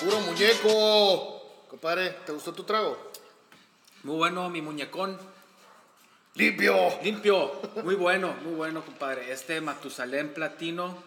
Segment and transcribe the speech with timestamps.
[0.00, 1.66] Puro muñeco.
[1.68, 3.10] Compadre, ¿te gustó tu trago?
[4.02, 5.18] Muy bueno, mi muñecón.
[6.34, 6.74] Limpio.
[7.02, 7.52] Limpio.
[7.82, 9.32] Muy bueno, muy bueno, compadre.
[9.32, 11.02] Este Matusalén platino.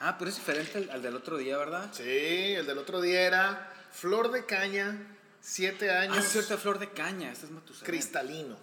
[0.00, 1.88] Ah, pero es diferente al, al del otro día, ¿verdad?
[1.92, 6.78] Sí, el del otro día era flor de caña, siete Ah, años, es cierto, flor
[6.78, 7.30] de caña.
[7.32, 7.86] Este es Matusalén.
[7.86, 8.56] cristalino.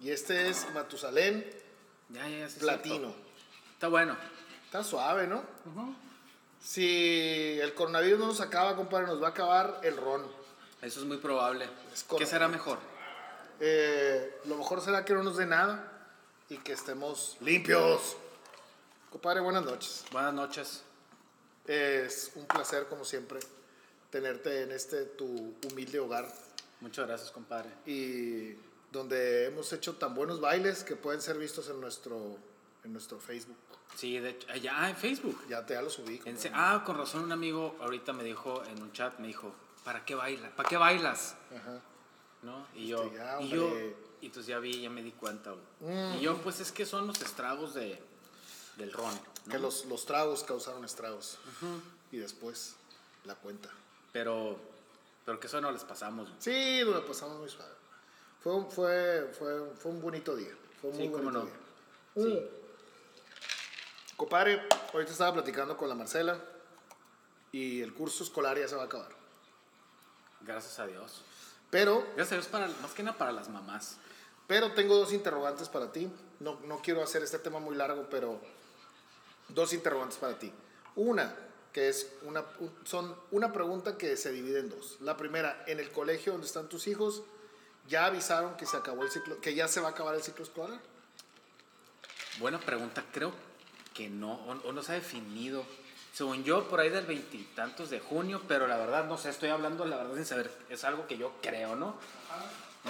[0.00, 1.46] Y este es Matusalén
[2.08, 2.94] Ya, ya, ya, sí es platino.
[3.12, 3.16] cierto.
[3.74, 4.16] Está bueno.
[4.66, 5.44] Está suave, ¿no?
[6.62, 10.24] Si el coronavirus no nos acaba, compadre, nos va a acabar el ron.
[10.80, 11.68] Eso es muy probable.
[11.92, 12.78] Es ¿Qué será mejor?
[13.60, 16.08] Eh, lo mejor será que no nos dé nada
[16.48, 18.16] y que estemos limpios.
[19.10, 20.04] Compadre, buenas noches.
[20.12, 20.82] Buenas noches.
[21.66, 23.40] Es un placer, como siempre,
[24.10, 26.28] tenerte en este tu humilde hogar
[26.80, 27.70] Muchas gracias, compadre.
[27.86, 28.56] y
[28.90, 32.36] donde hemos hecho tan buenos bailes que pueden ser vistos en nuestro,
[32.84, 33.56] en nuestro Facebook.
[33.96, 35.38] Sí, de hecho, ya ah, en Facebook.
[35.48, 36.20] Ya te ya los subí.
[36.24, 39.52] En ah, con razón, un amigo ahorita me dijo en un chat, me dijo,
[39.84, 40.50] ¿para qué bailas?
[40.52, 41.36] ¿Para qué bailas?
[41.54, 41.80] Ajá.
[42.42, 42.66] ¿No?
[42.74, 43.70] Y yo, Este, ya, y yo,
[44.20, 45.52] y entonces ya vi, ya me di cuenta.
[45.80, 46.16] güey.
[46.18, 48.02] Y yo, pues es que son los estragos de,
[48.76, 49.14] del ron.
[49.46, 49.52] ¿no?
[49.52, 51.38] Que los, los tragos causaron estragos.
[52.10, 52.74] Y después
[53.24, 53.68] la cuenta.
[54.12, 54.58] Pero,
[55.24, 56.28] pero que eso no les pasamos.
[56.40, 57.72] Sí, lo pasamos muy suave.
[58.42, 60.52] Fue, fue, fue, fue un bonito día.
[60.80, 61.50] Fue un muy Sí, cómo bonito
[62.16, 62.24] no.
[62.24, 62.34] día.
[62.40, 62.61] Mm.
[64.26, 66.38] Compadre, ahorita estaba platicando con la Marcela
[67.50, 69.08] y el curso escolar ya se va a acabar.
[70.42, 71.22] Gracias a Dios.
[71.70, 73.96] Pero, Gracias a Dios, para, más que nada para las mamás.
[74.46, 76.08] pero tengo dos interrogantes para ti.
[76.38, 78.40] No, no quiero hacer este tema muy largo, pero
[79.48, 80.52] dos interrogantes para ti.
[80.94, 81.34] Una,
[81.72, 84.98] que es una, un- son una pregunta que se divide en dos.
[85.00, 87.24] La primera, en el colegio donde están tus hijos,
[87.88, 90.44] ¿ya avisaron que se acabó el ciclo, que ya se va a acabar el ciclo
[90.44, 90.78] escolar?
[92.38, 93.50] Buena pregunta, creo
[93.94, 95.64] que no, o, o no se ha definido.
[96.12, 99.86] Según yo, por ahí del veintitantos de junio, pero la verdad no sé, estoy hablando
[99.86, 101.96] la verdad sin saber, es algo que yo creo, ¿no?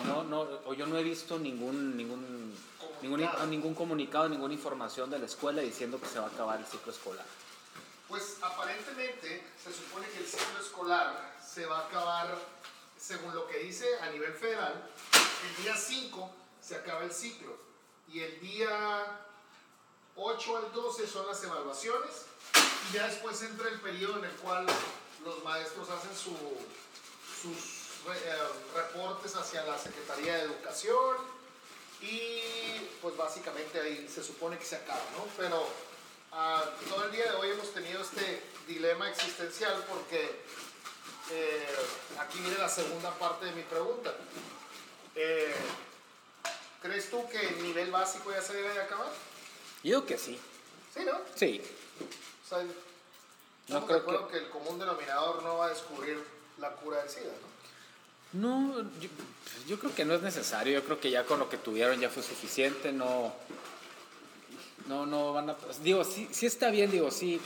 [0.07, 2.53] No, no, o yo no he visto ningún, ningún,
[3.01, 6.67] ningún, ningún comunicado, ninguna información de la escuela diciendo que se va a acabar el
[6.67, 7.25] ciclo escolar.
[8.09, 12.37] Pues aparentemente se supone que el ciclo escolar se va a acabar,
[12.99, 14.83] según lo que dice a nivel federal,
[15.49, 17.57] el día 5 se acaba el ciclo
[18.12, 19.27] y el día
[20.17, 22.11] 8 al 12 son las evaluaciones
[22.91, 24.67] y ya después entra el periodo en el cual
[25.25, 26.59] los maestros hacen su-
[27.41, 27.83] sus
[28.15, 28.37] eh,
[28.75, 31.17] reportes hacia la Secretaría de Educación
[32.00, 32.41] y
[33.00, 35.25] pues básicamente ahí se supone que se acaba, ¿no?
[35.37, 35.67] Pero
[36.33, 40.41] ah, todo el día de hoy hemos tenido este dilema existencial porque
[41.31, 41.67] eh,
[42.19, 44.12] aquí viene la segunda parte de mi pregunta.
[45.15, 45.55] Eh,
[46.83, 49.12] ¿Crees tú que el nivel básico ya se debe de acabar?
[49.82, 50.38] Yo digo que sí.
[50.94, 51.12] Sí, ¿no?
[51.34, 51.60] Sí.
[52.44, 52.65] O sea,
[53.69, 54.38] No creo acuerdo que...
[54.38, 56.19] el común denominador no va a descubrir
[56.59, 57.53] la cura del SIDA, ¿no?
[58.32, 59.09] No, yo,
[59.69, 60.72] yo creo que no es necesario.
[60.72, 62.93] Yo creo que ya con lo que tuvieron ya fue suficiente.
[62.93, 63.32] No,
[64.87, 65.56] no, no van a.
[65.56, 67.41] pues, digo, sí, sí está bien, digo, sí,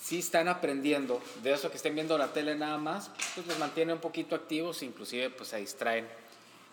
[0.00, 1.20] sí están aprendiendo.
[1.42, 4.82] De eso que estén viendo la tele nada más, pues los mantiene un poquito activos,
[4.82, 6.08] inclusive pues se distraen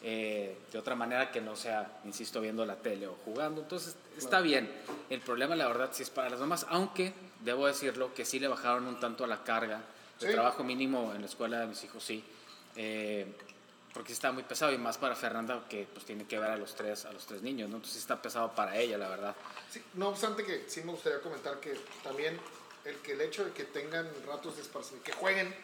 [0.02, 3.62] eh, de otra manera que no sea, insisto, viendo la tele o jugando.
[3.62, 4.72] Entonces está bien.
[5.10, 8.48] El problema, la verdad, sí es para las mamás, aunque debo decirlo que sí le
[8.48, 9.82] bajaron un tanto a la carga
[10.20, 10.34] de Sí.
[10.34, 12.24] trabajo mínimo en la escuela de mis hijos, sí.
[12.76, 13.26] Eh,
[13.94, 16.76] porque está muy pesado y más para Fernanda que pues tiene que ver a los
[16.76, 19.34] tres a los tres niños no entonces está pesado para ella la verdad
[19.72, 22.38] Sí, no obstante que sí me gustaría comentar que también
[22.84, 25.56] el que el hecho de que tengan ratos de esparcimiento, que jueguen,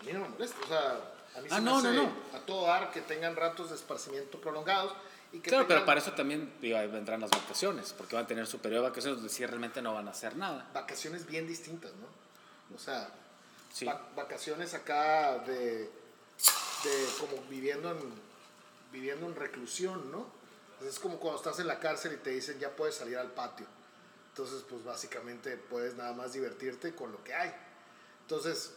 [0.00, 0.56] a mí no me molesta.
[0.64, 1.00] O sea,
[1.38, 2.36] a mí Ah, se me no, no, hace no.
[2.36, 4.92] a todo dar que tengan ratos de esparcimiento prolongados
[5.32, 8.46] y que claro pero para eso también digo, vendrán las vacaciones porque van a tener
[8.46, 11.92] su periodo de vacaciones donde sí realmente no van a hacer nada vacaciones bien distintas,
[11.94, 12.06] ¿no?
[12.74, 13.08] O sea,
[13.72, 15.80] sí va- vacaciones acá de,
[16.84, 17.98] de como viviendo en
[18.92, 20.26] viviendo en reclusión, ¿no?
[20.72, 23.30] Entonces es como cuando estás en la cárcel y te dicen ya puedes salir al
[23.32, 23.66] patio.
[24.30, 27.52] Entonces, pues básicamente puedes nada más divertirte con lo que hay.
[28.22, 28.72] Entonces,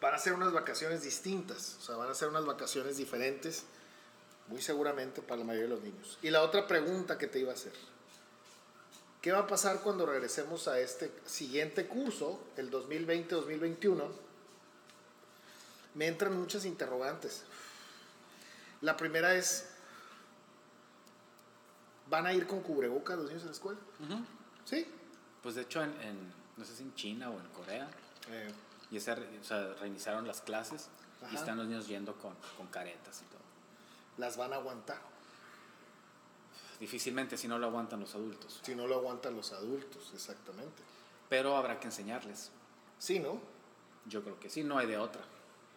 [0.00, 3.64] van a ser unas vacaciones distintas, o sea, van a ser unas vacaciones diferentes,
[4.48, 6.18] muy seguramente para la mayoría de los niños.
[6.22, 7.72] Y la otra pregunta que te iba a hacer,
[9.20, 14.10] ¿qué va a pasar cuando regresemos a este siguiente curso, el 2020-2021?
[15.94, 17.42] me entran muchas interrogantes.
[18.80, 19.66] La primera es,
[22.08, 23.80] ¿van a ir con cubrebocas los niños a la escuela?
[24.64, 24.86] Sí.
[25.42, 27.88] Pues de hecho, en, en, no sé si en China o en Corea,
[28.28, 28.52] Eh,
[28.90, 30.88] y ese, o sea, reiniciaron las clases
[31.22, 31.32] Ajá.
[31.32, 33.40] y están los niños yendo con, con caretas y todo.
[34.18, 35.00] las van a aguantar,
[36.78, 38.60] Difícilmente si no lo aguantan los adultos.
[38.62, 40.82] si no lo aguantan los adultos, exactamente.
[41.28, 42.50] Pero habrá que enseñarles.
[42.98, 43.38] Sí, ¿no?
[44.06, 45.20] Yo creo que sí, no hay de otra.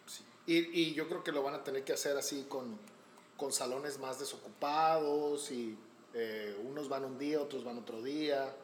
[0.06, 0.24] Sí.
[0.46, 2.78] Y, y yo creo que lo van a tener que hacer así con,
[3.36, 5.76] con salones más desocupados y
[6.14, 8.54] eh, unos van un día, otros van otro día.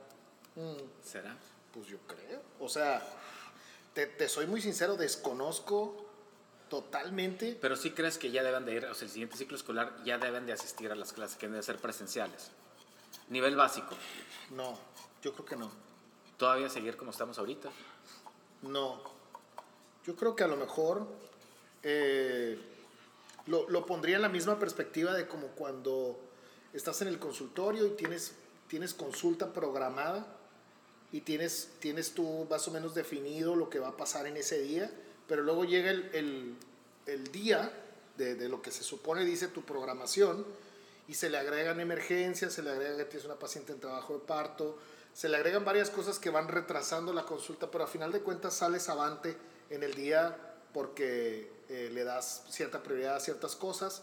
[0.56, 1.36] Mm, ¿Será?
[1.72, 2.40] pues yo creo.
[2.58, 3.02] O sea,
[4.00, 6.06] te, te soy muy sincero, desconozco
[6.68, 7.58] totalmente.
[7.60, 10.18] Pero sí crees que ya deben de ir, o sea, el siguiente ciclo escolar ya
[10.18, 12.50] deben de asistir a las clases que deben de ser presenciales.
[13.28, 13.94] Nivel básico.
[14.50, 14.78] No,
[15.22, 15.70] yo creo que no.
[16.36, 17.70] Todavía seguir como estamos ahorita.
[18.62, 19.02] No.
[20.06, 21.06] Yo creo que a lo mejor
[21.82, 22.58] eh,
[23.46, 26.18] lo, lo pondría en la misma perspectiva de como cuando
[26.72, 28.34] estás en el consultorio y tienes,
[28.68, 30.39] tienes consulta programada
[31.12, 34.60] y tienes, tienes tú más o menos definido lo que va a pasar en ese
[34.60, 34.90] día,
[35.26, 36.54] pero luego llega el, el,
[37.06, 37.72] el día
[38.16, 40.44] de, de lo que se supone dice tu programación
[41.08, 44.20] y se le agregan emergencias, se le agrega que tienes una paciente en trabajo de
[44.20, 44.78] parto,
[45.12, 48.54] se le agregan varias cosas que van retrasando la consulta, pero a final de cuentas
[48.54, 49.36] sales avante
[49.70, 50.36] en el día
[50.72, 54.02] porque eh, le das cierta prioridad a ciertas cosas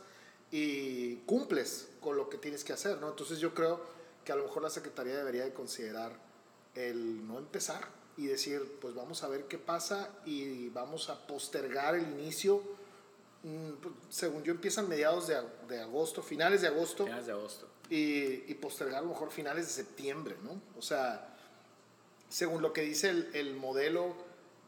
[0.52, 3.10] y cumples con lo que tienes que hacer, ¿no?
[3.10, 3.82] Entonces yo creo
[4.26, 6.27] que a lo mejor la Secretaría debería de considerar
[6.78, 7.88] el no empezar
[8.18, 12.62] y decir, pues vamos a ver qué pasa y vamos a postergar el inicio.
[13.44, 15.38] Mm, pues, Según yo empiezan mediados de,
[15.68, 17.68] de agosto, finales de agosto Finales de agosto.
[17.90, 20.62] y, y postergar a lo mejor finales de septiembre, ¿no?
[20.78, 21.36] O sea,
[22.30, 24.14] según lo que dice el, el modelo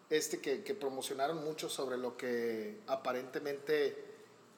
[0.10, 3.96] este que, que promocionaron mucho sobre lo que aparentemente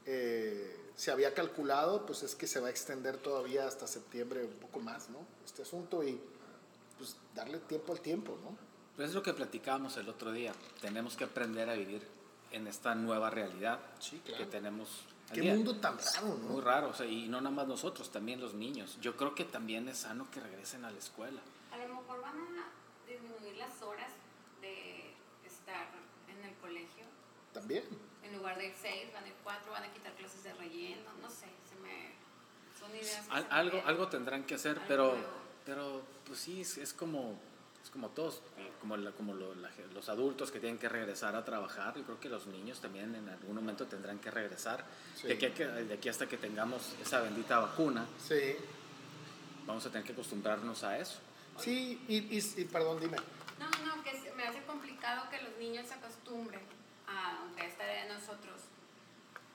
[0.06, 4.53] eh, se había calculado, pues es que se va a extender todavía hasta septiembre, un
[4.59, 5.19] poco más, ¿no?
[5.45, 6.21] Este asunto y
[7.01, 8.56] pues darle tiempo al tiempo, ¿no?
[8.95, 10.53] Pues es lo que platicábamos el otro día.
[10.81, 12.07] Tenemos que aprender a vivir
[12.51, 14.44] en esta nueva realidad Sí, claro.
[14.44, 15.01] que tenemos.
[15.33, 15.56] Qué día.
[15.56, 16.50] mundo tan raro, ¿no?
[16.50, 18.98] Muy raro, o sea, y no nada más nosotros, también los niños.
[19.01, 21.42] Yo creo que también es sano que regresen a la escuela.
[21.71, 24.12] A lo mejor van a disminuir las horas
[24.62, 25.13] de
[25.45, 25.88] estar
[26.27, 27.06] en el colegio.
[27.53, 27.83] También.
[28.24, 31.09] En lugar de ir seis, van a ir cuatro, van a quitar clases de relleno,
[31.21, 32.12] no sé, se me...
[32.77, 35.40] Son ideas Al- algo, algo tendrán que hacer, Algo pero, nuevo.
[35.65, 37.39] Pero pues sí, es, es como,
[37.83, 41.35] es como todos, eh, como, la- como lo- la los adultos que tienen que regresar
[41.35, 41.95] a trabajar.
[41.95, 44.85] Yo creo que los niños también en algún momento tendrán que regresar.
[45.15, 45.27] Sí.
[45.27, 48.55] De, aquí, a que- de aquí hasta que tengamos esa bendita vacuna, Sí.
[49.65, 51.19] vamos a tener que acostumbrarnos a eso.
[51.59, 53.17] Sí, y, y, y perdón, dime.
[53.59, 56.61] No, no, que me hace complicado que los niños se acostumbren
[57.07, 58.61] a, aunque esta de nosotros.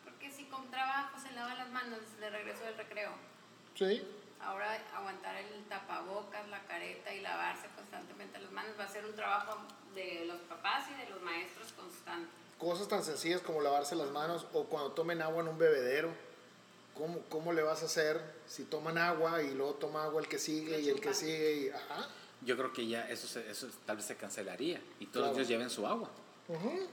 [0.04, 3.12] Porque si con trabajo se lavan las manos de regreso del recreo,
[3.74, 4.02] Sí.
[4.46, 9.14] Ahora aguantar el tapabocas, la careta y lavarse constantemente las manos va a ser un
[9.14, 9.56] trabajo
[9.94, 12.28] de los papás y de los maestros constante.
[12.58, 16.10] cosas tan sencillas como lavarse las manos o cuando tomen agua en un bebedero.
[16.94, 20.38] ¿Cómo, ¿Cómo le vas a hacer si toman agua y luego toma agua el que
[20.38, 21.52] sigue y el que sigue?
[21.56, 22.08] Y, ajá.
[22.40, 25.28] Yo creo que ya eso, se- eso tal vez se cancelaría y todos Claro.
[25.28, 26.08] los días lleven su agua.
[26.48, 26.88] Ujú.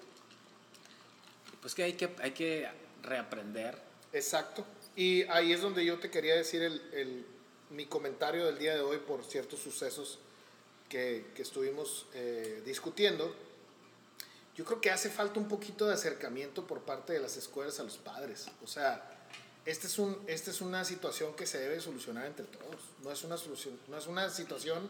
[1.62, 2.68] Pues que hay que, hay que
[3.02, 3.78] reaprender.
[4.12, 4.66] Exacto.
[4.96, 7.26] Y ahí es donde yo te quería decir el, el-
[7.74, 10.20] mi comentario del día de hoy por ciertos sucesos
[10.90, 13.34] que, que estuvimos eh, discutiendo.
[14.56, 17.84] Yo creo que hace falta un poquito de acercamiento por parte de las escuelas a
[17.84, 18.46] los padres.
[18.64, 19.10] O sea,
[19.66, 22.82] este es un, esta es una situación que se debe solucionar entre todos.
[23.02, 24.90] No es una, solución, no es una situación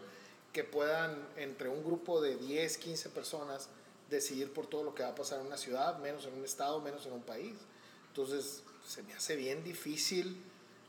[0.52, 3.70] que puedan entre un grupo de 10, 15 personas
[4.10, 6.82] decidir por todo lo que va a pasar en una ciudad, menos en un estado,
[6.82, 7.56] menos en un país.
[8.10, 10.44] Entonces, se me hace bien difícil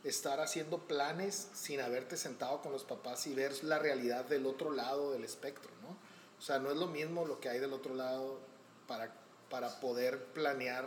[0.04, 4.70] estar haciendo planes sin haberte sentado con los papás y ver la realidad del otro
[4.70, 5.96] lado del espectro, ¿no?
[6.38, 8.38] O sea, no es lo mismo lo que hay del otro lado
[8.86, 9.12] para,
[9.50, 10.86] para poder planear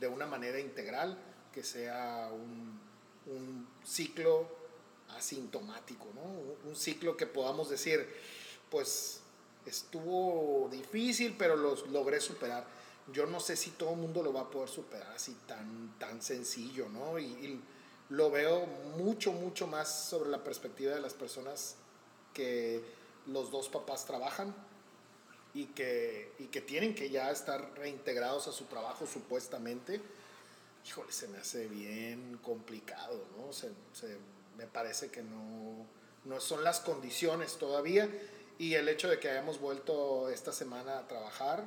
[0.00, 1.16] de una manera integral
[1.52, 2.78] que sea un,
[3.26, 4.46] un ciclo
[5.16, 6.68] asintomático, ¿no?
[6.68, 8.06] Un- ciclo que podamos decir,
[8.70, 9.20] pues
[9.64, 12.66] estuvo difícil, pero los logré superar.
[13.12, 16.20] Yo no sé si todo el mundo lo va a poder superar así tan, tan
[16.20, 17.18] sencillo, ¿no?
[17.18, 17.60] Y, y
[18.10, 21.76] lo veo mucho, mucho más sobre la perspectiva de las personas
[22.34, 22.82] que
[23.26, 24.54] los dos papás trabajan
[25.54, 30.00] y que, y que tienen que ya estar reintegrados a su trabajo supuestamente.
[30.86, 33.52] Híjole, se me hace bien complicado, ¿no?
[33.52, 34.18] Se, se-
[34.56, 35.86] me parece que no,
[36.24, 38.08] no son las condiciones todavía
[38.58, 41.64] y el hecho de que hayamos vuelto esta semana a trabajar,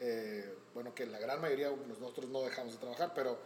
[0.00, 1.70] eh, bueno, que la gran mayoría,
[2.00, 3.38] nosotros no dejamos de trabajar, pero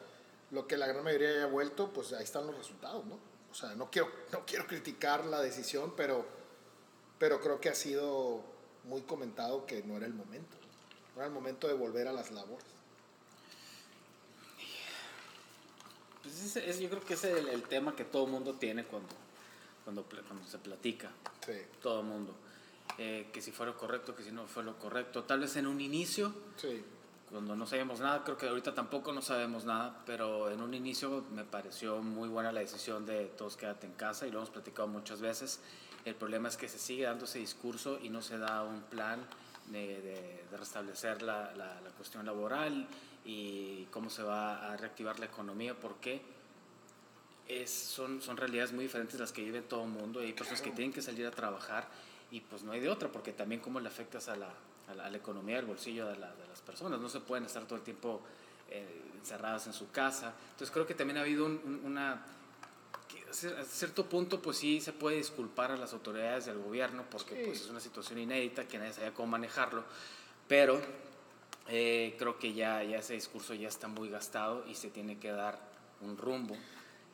[0.51, 3.19] lo que la gran mayoría haya vuelto, pues ahí están los resultados, ¿no?
[3.51, 6.27] O sea, no quiero, no quiero criticar la decisión, pero,
[7.19, 8.43] pero creo que ha sido
[8.85, 10.57] muy comentado que no era el momento.
[11.15, 12.67] No era el momento de volver a las labores.
[16.23, 18.85] Pues es, yo creo que ese es el, el tema que todo el mundo tiene
[18.85, 19.15] cuando,
[19.85, 21.11] cuando, cuando se platica.
[21.45, 21.53] Sí.
[21.83, 22.35] Todo el mundo.
[22.99, 25.25] Eh, que si fue lo correcto, que si no fue lo correcto.
[25.25, 26.85] Tal vez en un inicio, Sí.
[27.35, 31.25] Cuando no sabíamos nada, creo que ahorita tampoco no sabemos nada, pero en un inicio
[31.33, 34.87] me pareció muy buena la decisión de todos quédate en casa y lo hemos platicado
[34.87, 35.59] muchas veces.
[36.05, 39.19] El problema es que se sigue dando ese discurso y no se da un plan
[39.67, 42.87] de, de- de restablecer la, la- la cuestión laboral
[43.25, 46.23] y cómo se va a reactivar la economía, porque
[47.49, 50.63] es, son, son realidades muy diferentes las que vive todo el mundo y hay personas
[50.63, 51.89] que tienen que salir a trabajar
[52.31, 54.51] y pues no hay de otra, porque también cómo le afectas a la,
[54.89, 57.01] a la, a la economía, al bolsillo de, la- de las personas.
[57.01, 58.23] No se pueden estar todo el tiempo
[58.71, 60.35] eh, encerradas en su casa.
[60.53, 62.13] Entonces creo que también ha habido un- un- una...
[62.13, 67.05] a cier- a cierto punto pues sí se puede disculpar a las autoridades del gobierno
[67.11, 67.43] porque Sí.
[67.47, 69.85] pues es una situación inédita que nadie sabía cómo manejarlo,
[70.49, 70.81] pero
[71.69, 75.31] eh, creo que ya, ya ese discurso ya está muy gastado y se tiene que
[75.31, 75.59] dar
[76.03, 76.57] un rumbo.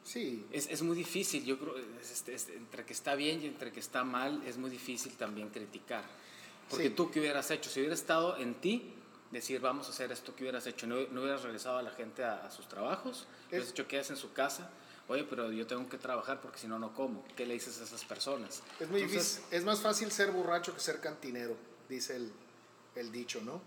[0.02, 0.44] Sí.
[0.50, 3.70] Es, es muy difícil, yo creo, es- es- es- entre que está bien y entre
[3.72, 6.04] que está mal, es muy difícil también criticar.
[6.70, 6.94] Porque Sí.
[6.94, 7.68] tú, ¿qué hubieras hecho?
[7.68, 8.94] Si hubiera estado en ti,
[9.30, 10.86] decir, vamos a hacer esto, ¿qué hubieras hecho?
[10.86, 13.26] ¿No, no hubieras regresado a la gente a, a sus trabajos?
[13.48, 14.70] ¿Hubieras Es- hecho quedas en su casa?
[15.08, 17.24] Oye, pero yo tengo que trabajar porque si no, no como.
[17.36, 18.62] ¿Qué le dices a esas personas?
[18.78, 19.58] Es muy Entonces, difícil.
[19.58, 21.56] Es más fácil ser borracho que ser cantinero,
[21.88, 22.30] dice el,
[22.94, 23.60] el dicho, ¿no?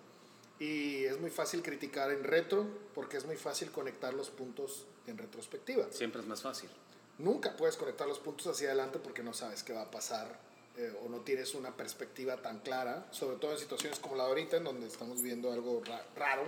[0.59, 5.17] Y es muy fácil criticar en retro porque es muy fácil conectar los puntos en
[5.17, 5.85] retrospectiva.
[5.91, 6.69] Siempre es más fácil.
[7.17, 10.39] Nunca puedes conectar los puntos hacia adelante porque no sabes qué va a pasar
[10.77, 14.29] eh, o no tienes una perspectiva tan clara, sobre todo en situaciones como la de
[14.29, 16.43] ahorita, en donde estamos viendo algo ra- raro,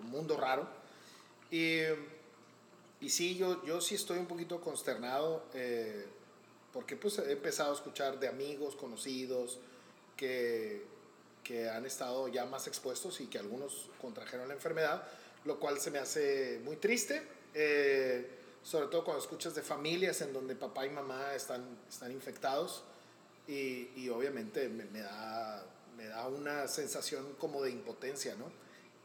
[0.00, 0.66] un mundo raro.
[1.50, 1.80] Y,
[3.00, 6.06] y sí, yo, yo sí estoy un poquito consternado eh,
[6.72, 9.58] porque pues he empezado a escuchar de amigos, conocidos,
[10.16, 10.84] que,
[11.44, 15.06] que han estado ya más expuestos y que algunos contrajeron la enfermedad,
[15.44, 17.22] lo cual se me hace muy triste.
[17.54, 18.30] eh,
[18.62, 22.82] sobre todo cuando escuchas de familias en donde papá y mamá están, están infectados
[23.46, 25.64] y, y obviamente me, me da,
[25.96, 28.50] me da una sensación como de impotencia, ¿no?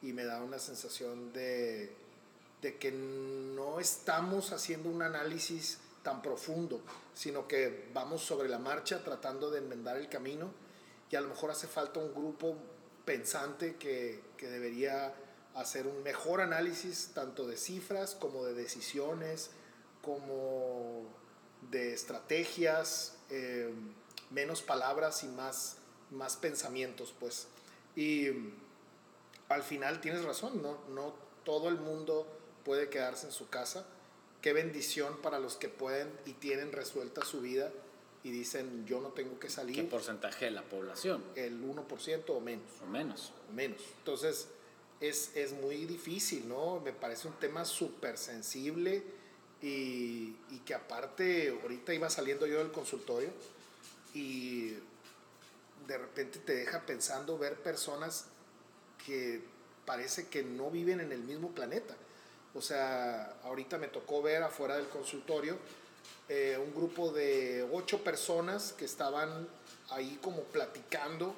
[0.01, 1.93] Y me da una sensación de,
[2.61, 6.81] de que no estamos haciendo un análisis tan profundo,
[7.13, 10.51] sino que vamos sobre la marcha tratando de enmendar el camino
[11.11, 12.55] y a lo mejor hace falta un grupo
[13.05, 15.13] pensante que, que debería
[15.55, 19.51] hacer un mejor análisis tanto de cifras como de decisiones,
[20.01, 21.03] como
[21.69, 23.71] de estrategias, eh,
[24.31, 25.77] menos palabras y más,
[26.09, 27.47] más pensamientos, pues.
[27.95, 28.27] Y
[29.49, 32.25] al final tienes razón, no, no todo el mundo
[32.63, 33.85] puede quedarse en su casa.
[34.41, 37.71] Qué bendición para los que pueden y tienen resuelta su vida
[38.23, 41.23] y dicen yo no tengo que ¿Qué salir porcentaje de la población?
[41.35, 43.33] el 1% o menos O menos.
[43.49, 43.81] o menos.
[43.99, 44.47] Entonces,
[44.99, 46.79] es, es muy difícil, ¿no?
[46.79, 49.03] Me parece un tema súper sensible
[49.61, 53.29] y, y que aparte, ahorita iba saliendo yo del consultorio
[54.13, 54.71] y
[55.87, 58.25] de repente te deja pensando ver personas
[59.05, 59.43] que
[59.85, 61.95] parece que no viven en el mismo planeta.
[62.53, 65.57] O sea, ahorita me tocó ver afuera del consultorio
[66.29, 69.47] eh, un grupo de ocho personas que estaban
[69.89, 71.35] ahí como platicando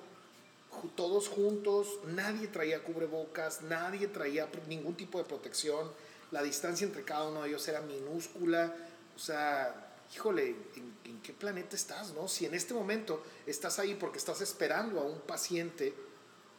[0.95, 5.91] todos juntos, nadie traía cubrebocas, nadie traía ningún tipo de protección,
[6.31, 8.73] la distancia entre cada uno de ellos era minúscula,
[9.15, 10.93] o sea, híjole, ¿en,
[11.23, 12.27] qué planeta estás, no?
[12.27, 15.93] Si en este momento estás ahí porque estás esperando a un paciente,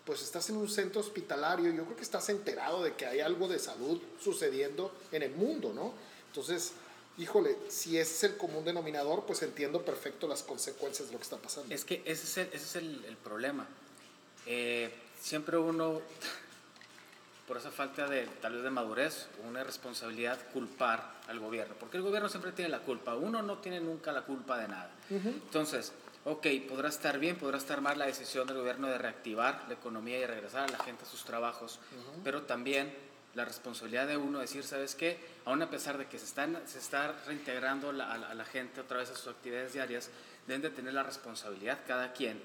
[0.07, 3.47] pues estás en un centro hospitalario, yo creo que estás enterado de que hay algo
[3.47, 5.93] de salud sucediendo en el mundo, ¿no?
[6.29, 6.73] Entonces,
[7.19, 11.37] híjole, si es el común denominador, pues entiendo perfecto las consecuencias de lo que está
[11.37, 11.75] pasando.
[11.75, 13.69] Es que ese es el, ese es el problema.
[14.47, 16.01] Eh, siempre uno,
[17.47, 22.03] por esa falta de tal vez de madurez, una responsabilidad, culpar al gobierno, porque el
[22.03, 23.15] gobierno siempre tiene la culpa.
[23.15, 24.91] Uno no tiene nunca la culpa de nada.
[25.11, 25.93] Entonces,
[26.25, 30.19] ok, podrá estar bien, podrá estar mal la decisión del gobierno de reactivar la economía
[30.19, 31.81] y regresar a la gente a sus trabajos,
[32.23, 32.95] pero también
[33.35, 35.19] la responsabilidad de uno decir, ¿sabes qué?
[35.45, 38.45] Aún a pesar de que se, están, se está reintegrando la- a, la, a la
[38.45, 40.09] gente otra vez a sus actividades diarias,
[40.47, 42.41] deben de tener la responsabilidad cada quien,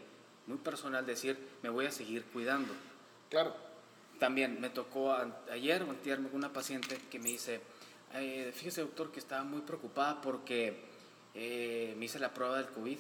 [0.47, 2.73] muy personal, decir, me voy a seguir cuidando.
[3.29, 3.55] Claro,
[4.19, 7.61] También me tocó a- ayer o antier una paciente que me dice,
[8.13, 10.87] "Eh, fíjese doctor que estaba muy preocupada porque
[11.35, 12.97] eh, me hice la prueba del COVID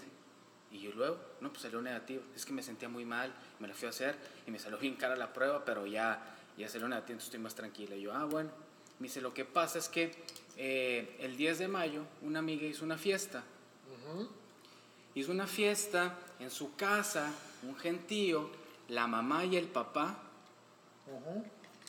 [0.71, 2.21] y yo luego, no, pues salió negativo.
[2.35, 4.95] Es que me sentía muy mal, me la fui a hacer y me salió bien
[4.95, 6.21] cara la prueba, pero ya,
[6.55, 7.95] ya salió una tienda, estoy más tranquila.
[7.95, 8.51] Y yo, ah, bueno.
[8.99, 10.11] Me dice, lo que pasa es que
[10.57, 13.43] eh, el 10 de mayo una amiga hizo una fiesta.
[15.15, 17.33] Hizo una fiesta en su casa,
[17.63, 18.51] un gentío,
[18.89, 20.21] la mamá y el papá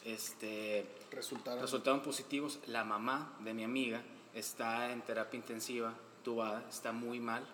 [0.05, 1.61] este, Resultaron.
[1.61, 2.59] resultaron positivos.
[2.67, 4.03] La mamá de mi amiga
[4.35, 7.45] está en terapia intensiva, tubada, está muy mal.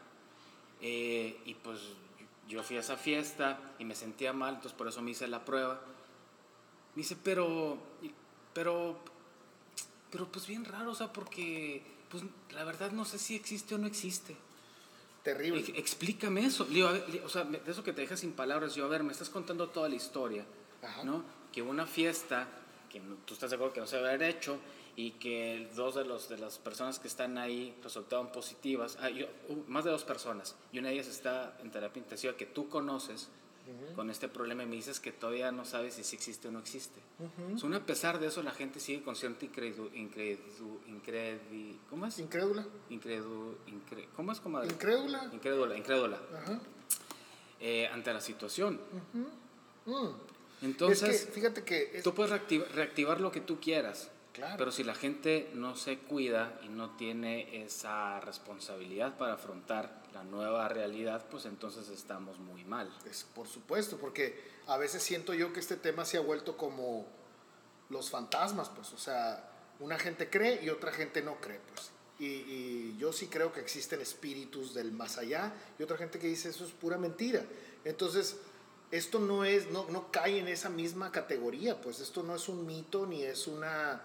[0.80, 1.80] Eh, y pues
[2.48, 5.44] yo fui a esa fiesta y me sentía mal, entonces por eso me hice la
[5.44, 5.80] prueba.
[6.94, 7.78] Me dice, pero,
[8.52, 8.98] pero,
[10.10, 13.78] pero pues bien raro, o sea, porque pues la verdad no sé si existe o
[13.78, 14.36] no existe.
[15.22, 15.60] Terrible.
[15.60, 16.64] Ex- Explícame eso.
[16.66, 18.74] Digo, ver, o sea, de eso que te dejas sin palabras.
[18.76, 20.44] Yo, a ver, me estás contando toda la historia,
[20.82, 21.02] Ajá.
[21.02, 21.24] ¿no?
[21.56, 22.46] Que una fiesta,
[22.90, 24.58] que no- tú estás de acuerdo que no se debe haber hecho,
[24.94, 29.24] y que dos de, los, de las personas que están ahí resultaron positivas, ah, yo-
[29.48, 32.68] uh, más de dos personas, y una de ellas está en terapia intensiva que tú
[32.68, 33.30] conoces
[33.96, 36.58] con este problema y me dices que todavía no sabes si sí existe o no
[36.60, 37.00] existe.
[37.56, 42.18] So, a pesar de eso, la gente sigue con cierta incredu, incredu, incredi- ¿cómo es?
[42.18, 42.66] Incrédula.
[42.90, 44.68] Incredu, incre- ¿Cómo es, comadre?
[44.68, 45.30] Incrédula.
[45.32, 46.60] Incrédula, incrédula, Ajá.
[47.60, 48.78] eh, ante la situación.
[49.86, 50.10] Mm.
[50.62, 54.56] Entonces, es que fíjate que es- tú puedes reactiv- reactivar lo que tú quieras, Claro.
[54.58, 60.24] pero si la gente no se cuida y no tiene esa responsabilidad para afrontar la
[60.24, 62.90] nueva realidad, pues entonces estamos muy mal.
[63.10, 67.06] Es, por supuesto, porque a veces siento yo que este tema se ha vuelto como
[67.90, 71.90] los fantasmas, pues, o sea, una gente cree y otra gente no cree, pues.
[72.18, 76.26] Y, y yo sí creo que existen espíritus del más allá y otra gente que
[76.26, 77.44] dice eso es pura mentira.
[77.84, 78.36] Entonces,
[78.90, 82.66] esto no es, no, no cae en esa misma categoría, pues esto no es un
[82.66, 84.02] mito ni es una,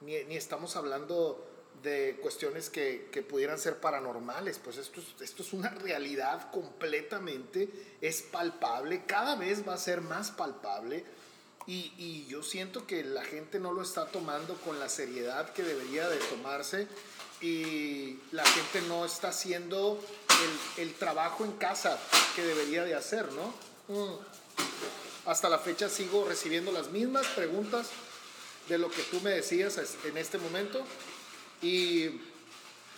[0.00, 1.50] ni, ni estamos hablando
[1.82, 7.68] de cuestiones que, que pudieran ser paranormales, pues esto es, esto es una realidad completamente,
[8.00, 11.04] es palpable, cada vez va a ser más palpable
[11.66, 15.62] y, y yo siento que la gente no lo está tomando con la seriedad que
[15.62, 16.88] debería de tomarse
[17.40, 20.00] y la gente no está haciendo
[20.78, 21.98] el, el trabajo en casa
[22.34, 23.73] que debería de hacer, ¿no?
[23.88, 24.14] Mm.
[25.26, 27.88] Hasta la fecha sigo recibiendo las mismas preguntas
[28.68, 30.84] de lo que tú me decías en este momento
[31.60, 32.20] y,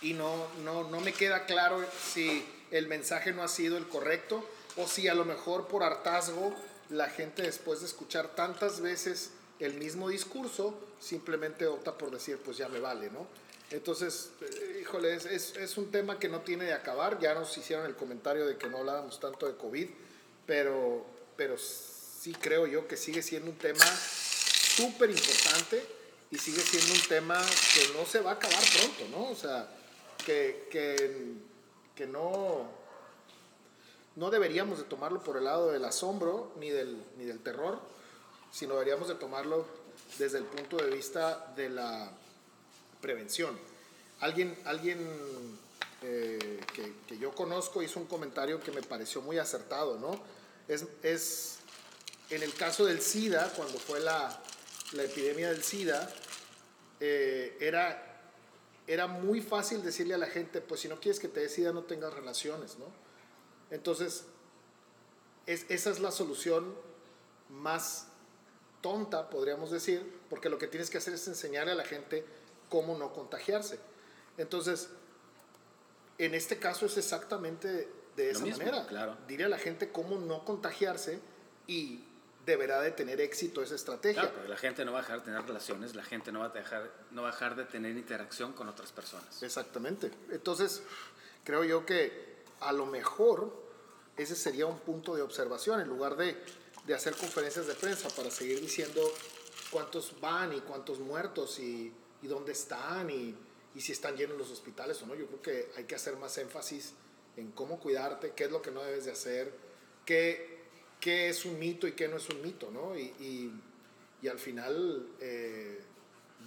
[0.01, 4.47] y no, no, no me queda claro si el mensaje no ha sido el correcto
[4.75, 6.53] o si a lo mejor por hartazgo
[6.89, 12.57] la gente después de escuchar tantas veces el mismo discurso simplemente opta por decir pues
[12.57, 13.27] ya me vale, ¿no?
[13.69, 17.85] Entonces, eh, híjole, es, es, un tema que no tiene de acabar, ya nos hicieron
[17.85, 19.89] el comentario de que no hablábamos tanto de COVID,
[20.47, 21.05] pero,
[21.35, 25.85] pero sí creo yo que sigue siendo un tema súper importante
[26.31, 29.29] y sigue siendo un tema que no se va a acabar pronto, ¿no?
[29.29, 29.69] O sea,
[30.25, 31.33] que, que,
[31.95, 32.69] que no,
[34.15, 37.79] no deberíamos de tomarlo por el lado del asombro ni del, ni del terror,
[38.51, 39.65] sino deberíamos de tomarlo
[40.17, 42.11] desde el punto de vista de la
[43.01, 43.57] prevención.
[44.19, 44.99] Alguien, alguien
[46.01, 50.36] eh, que, que yo conozco hizo un comentario que me pareció muy acertado, ¿no?
[50.67, 51.57] Es, es
[52.29, 54.41] en el caso del SIDA, cuando fue la,
[54.93, 56.09] la epidemia del SIDA,
[56.99, 58.21] eh, era,
[58.85, 61.71] era muy fácil decirle a la gente, pues si no quieres que te dé SIDA,
[61.71, 62.85] no tengas relaciones, ¿no?
[63.69, 64.25] Entonces,
[65.45, 66.75] es, esa es la solución
[67.49, 68.07] más
[68.81, 72.25] tonta, podríamos decir, porque lo que tienes que hacer es enseñarle a la gente
[72.69, 73.79] cómo no contagiarse.
[74.37, 74.89] Entonces,
[76.17, 78.85] en este caso es exactamente de esa mismo, manera.
[78.87, 79.17] claro.
[79.27, 81.19] Dile a la gente cómo no contagiarse
[81.67, 82.03] y
[82.45, 84.21] deberá de tener éxito esa estrategia.
[84.21, 86.45] Claro, porque la gente no va a dejar de tener relaciones, la gente no va
[86.47, 89.43] a dejar, no va a dejar de tener interacción con otras personas.
[89.43, 90.11] Exactamente.
[90.31, 90.81] Entonces,
[91.43, 93.53] creo yo que a lo mejor
[94.17, 96.35] ese sería un punto de observación en lugar de,
[96.87, 99.01] de hacer conferencias de prensa para seguir diciendo
[99.69, 103.35] cuántos van y cuántos muertos y, y dónde están y,
[103.75, 105.13] y si están llenos los hospitales o no.
[105.13, 106.93] Yo creo que hay que hacer más énfasis
[107.37, 109.53] en cómo cuidarte, qué es lo que no debes de hacer,
[110.05, 110.59] qué,
[110.99, 112.97] qué es un mito y qué no es un mito, ¿no?
[112.97, 113.61] Y, y,
[114.21, 115.79] y al final eh,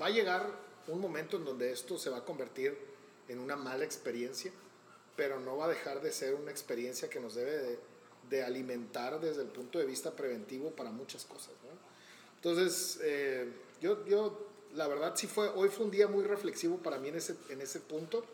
[0.01, 0.51] va a llegar
[0.89, 2.77] un momento en donde esto se va a convertir
[3.29, 4.51] en una mala experiencia,
[5.17, 7.79] pero no va a dejar de ser una experiencia que nos debe
[8.29, 11.71] de, alimentar desde el punto de vista preventivo para muchas cosas, ¿no?
[12.37, 16.99] Entonces, eh, yo, yo, la verdad, sí fue, hoy fue un día muy reflexivo para
[16.99, 18.25] mí en ese, en ese punto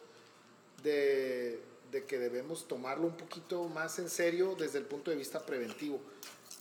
[0.83, 1.59] de,
[1.97, 5.99] de que debemos tomarlo un poquito más en serio desde el punto de vista preventivo,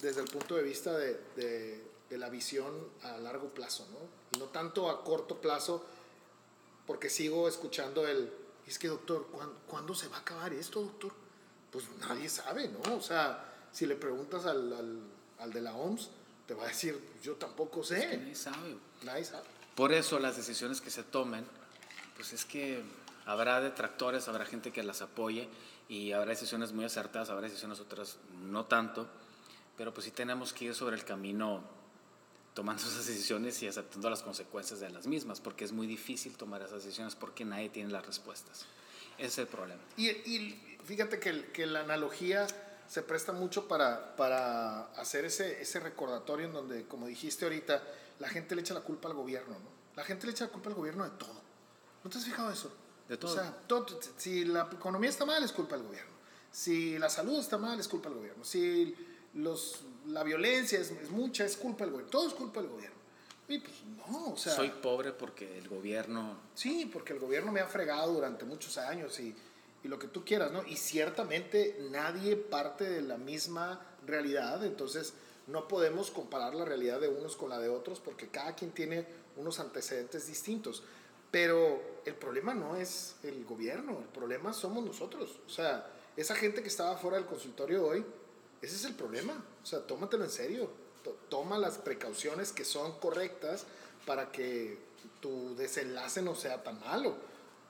[0.01, 3.99] desde el punto de vista de, de, de la visión a largo plazo, ¿no?
[4.33, 5.85] Y no tanto a corto plazo,
[6.87, 8.31] porque sigo escuchando el,
[8.65, 11.11] es que doctor, ¿cuándo, ¿cuándo se va a acabar esto, doctor?
[11.69, 12.95] Pues nadie sabe, ¿no?
[12.95, 14.99] O sea, si le preguntas al, al,
[15.39, 16.11] al de la OMS,
[16.47, 17.99] te va a decir, yo tampoco sé.
[17.99, 18.77] Es que nadie sabe.
[19.03, 19.43] Nadie sabe.
[19.75, 21.45] Por eso las decisiones que se tomen,
[22.15, 22.81] pues es que
[23.25, 25.49] habrá detractores, habrá gente que las apoye
[25.89, 29.07] y habrá decisiones muy acertadas, habrá decisiones otras no tanto,
[29.77, 31.63] pero pues sí tenemos que ir sobre el camino
[32.53, 36.61] tomando esas decisiones y aceptando las consecuencias de las mismas, porque es muy difícil tomar
[36.61, 38.65] esas decisiones porque nadie tiene las respuestas.
[39.17, 39.81] Ese es el problema.
[39.97, 42.47] Y, y fíjate que, que la analogía
[42.87, 47.81] se presta mucho para, para hacer ese, ese recordatorio en donde, como dijiste ahorita,
[48.19, 49.75] la gente le echa la culpa al gobierno, ¿no?
[49.95, 51.41] La gente le echa la culpa al gobierno de todo.
[52.03, 52.71] ¿No te has fijado eso?
[53.07, 53.31] De todo.
[53.31, 53.85] O sea, todo-
[54.17, 56.11] si la economía está mal, es culpa del gobierno.
[56.51, 58.43] Si la salud está mal, es culpa del gobierno.
[58.45, 58.95] Si
[59.35, 62.09] los, la violencia es, es mucha, es culpa del gobierno.
[62.11, 62.95] Todo es culpa del gobierno.
[63.47, 63.73] Y pues
[64.09, 64.55] no, o sea...
[64.55, 66.37] Soy pobre porque el gobierno...
[66.55, 69.35] Sí, porque el gobierno me ha fregado durante muchos años y,
[69.83, 70.65] y lo que tú quieras, ¿no?
[70.65, 75.13] Y ciertamente nadie parte de la misma realidad, entonces
[75.45, 79.05] no podemos comparar la realidad de unos con la de otros porque cada quien tiene
[79.37, 80.81] unos antecedentes distintos.
[81.35, 85.37] Pero el problema no es el gobierno, el problema somos nosotros.
[85.45, 88.05] O sea, esa gente que estaba fuera del consultorio hoy,
[88.61, 89.43] ese es el problema.
[89.61, 90.69] O sea, tómatelo en serio.
[91.03, 93.65] To- Toma las precauciones que son correctas
[94.05, 94.77] para que
[95.19, 97.17] tu desenlace no sea tan malo.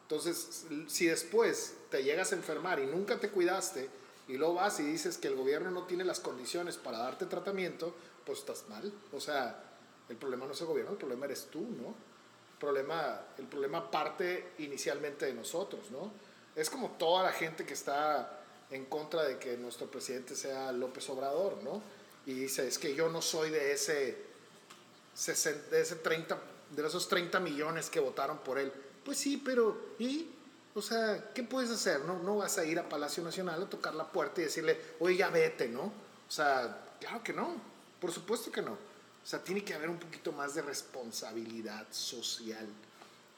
[0.04, 3.90] Entonces, si después te llegas a enfermar y nunca te cuidaste
[4.28, 7.96] y luego vas y dices que el gobierno no tiene las condiciones para darte tratamiento,
[8.28, 8.94] pues estás mal.
[9.12, 9.60] O sea,
[10.08, 12.14] el problema no es el gobierno, el problema eres tú, ¿no?
[12.60, 16.12] Problema, el problema parte inicialmente de nosotros, ¿no?
[16.56, 18.40] Es como toda la gente que está
[18.72, 21.82] en contra de que nuestro presidente sea López Obrador, ¿no?
[22.26, 24.18] Y dice, es que yo no soy de ese
[25.14, 26.38] 60, de, ese 30,
[26.72, 28.72] de esos 30 millones que votaron por él.
[29.04, 30.32] Pues sí, pero ¿y?
[30.74, 32.02] O sea, ¿qué puedes hacer?
[32.02, 35.18] No, no vas a ir a Palacio Nacional a tocar la puerta y decirle, oye,
[35.18, 35.84] ya vete, ¿no?
[35.84, 37.56] O sea, claro que no,
[38.02, 38.78] por supuesto que no.
[39.26, 42.68] O sea, tiene que haber un poquito más de responsabilidad social.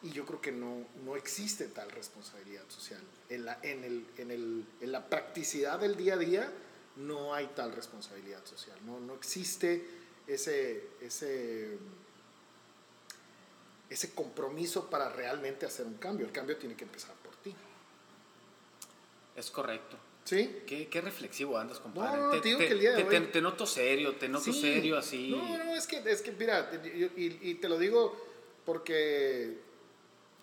[0.03, 2.99] Y yo creo que no, no existe tal responsabilidad social.
[3.29, 6.51] En la, en, el, en, el, en la practicidad del día a día
[6.97, 8.77] no hay tal responsabilidad social.
[8.85, 9.87] No, no existe
[10.27, 11.77] ese, ese,
[13.89, 16.25] ese compromiso para realmente hacer un cambio.
[16.25, 17.55] El cambio tiene que empezar por ti.
[19.37, 19.97] Es correcto.
[20.27, 20.61] ¿Sí?
[20.67, 22.17] Qué, qué reflexivo andas, compadre.
[22.17, 24.15] No, no, te, te digo te- que el día de te- hoy- te noto serio,
[24.17, 24.59] te noto Sí.
[24.59, 25.29] serio así.
[25.29, 28.13] No, no, es que, es que mira, yo- y, y te lo digo
[28.65, 29.57] porque,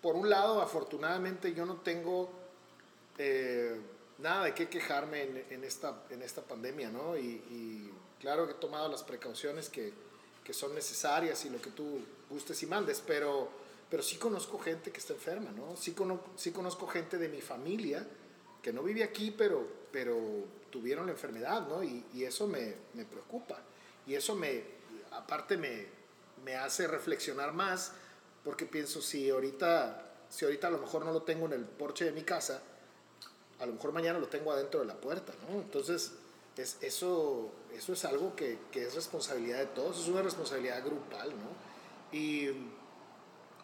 [0.01, 2.31] por un lado, afortunadamente yo no tengo
[3.19, 3.79] eh,
[4.17, 7.15] nada de qué quejarme en, en esta, en esta pandemia, ¿no?
[7.15, 7.21] Y,
[7.51, 9.93] y claro que he tomado las precauciones que,
[10.43, 13.49] que son necesarias y lo que tú gustes y mandes, pero,
[13.89, 15.77] pero sí conozco gente que está enferma, ¿no?
[15.77, 18.05] Sí, cono- sí conozco gente de mi familia
[18.65, 20.17] que no vive aquí, pero, pero
[20.71, 21.83] tuvieron la enfermedad, ¿no?
[21.83, 23.59] Y, y eso me, me preocupa.
[24.07, 24.63] Y eso me,
[25.11, 25.85] aparte me,
[26.43, 27.91] me hace reflexionar más,
[28.43, 32.05] porque pienso, si ahorita, si ahorita a lo mejor no lo tengo en el porche
[32.05, 32.59] de mi casa,
[33.59, 35.61] a lo mejor mañana lo tengo adentro de la puerta, ¿no?
[35.61, 36.13] Entonces,
[36.57, 41.29] es, eso, eso es algo que, que es responsabilidad de todos, es una responsabilidad grupal,
[41.29, 42.17] ¿no?
[42.17, 42.49] Y,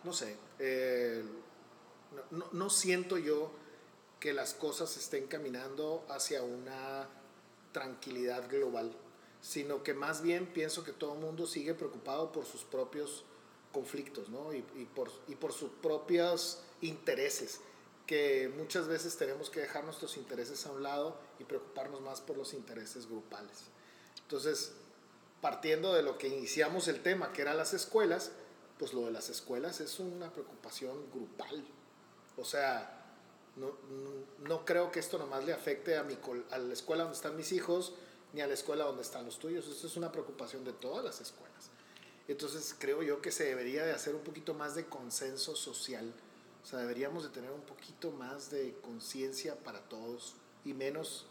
[0.04, 1.24] no sé, eh,
[2.30, 3.52] no, no- no siento yo
[4.22, 7.10] que las cosas estén caminando hacia una
[7.74, 8.96] tranquilidad global,
[9.42, 13.26] sino que más bien pienso que todo el mundo sigue preocupado por sus propios
[13.74, 14.54] conflictos, ¿no?
[14.54, 17.62] Y, por, y por sus propios intereses,
[18.06, 22.38] que muchas veces tenemos que dejar nuestros intereses a un lado y preocuparnos más por
[22.38, 23.58] los intereses grupales.
[24.22, 24.74] Entonces,
[25.42, 28.32] partiendo de lo que iniciamos el tema, que eran las escuelas,
[28.78, 31.66] pues lo de las escuelas es una preocupación grupal.
[32.38, 33.01] O sea,
[33.56, 33.72] no,
[34.48, 36.18] no, creo que esto nomás le afecte a, mi,
[36.52, 37.94] a la escuela donde están mis hijos,
[38.34, 39.68] ni a la escuela donde están los tuyos.
[39.68, 41.70] Esto es una preocupación de todas las escuelas.
[42.28, 46.14] Entonces creo yo que se debería de hacer un poquito más de consenso social.
[46.64, 51.26] O sea, deberíamos de tener un poquito más de conciencia para todos y menos,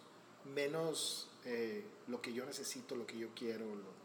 [0.55, 3.65] menos eh, lo que yo necesito, lo que yo quiero.
[3.65, 4.01] lo-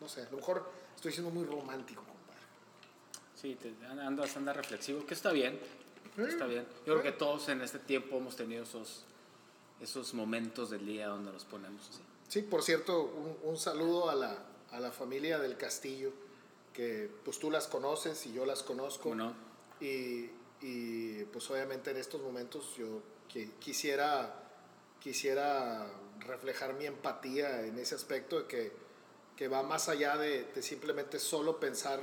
[0.00, 2.40] no sé, a lo mejor estoy siendo muy romántico, compadre.
[3.36, 5.60] Sí, te, andas, andas reflexivo, que está bien.
[6.16, 6.66] Está bien.
[6.86, 9.04] Yo creo que todos en este tiempo hemos tenido esos,
[9.80, 12.00] esos momentos del día donde nos ponemos así.
[12.28, 14.36] Sí, por cierto, un, un saludo a la,
[14.70, 16.12] a la familia del Castillo,
[16.72, 19.04] que pues tú las conoces y yo las conozco.
[19.10, 19.34] ¿Cómo no?
[19.80, 23.00] Y, y, pues obviamente en estos momentos yo
[23.32, 24.42] qui- quisiera,
[25.00, 28.72] quisiera reflejar mi empatía en ese aspecto de que,
[29.36, 32.00] que va más allá de, de simplemente solo pensar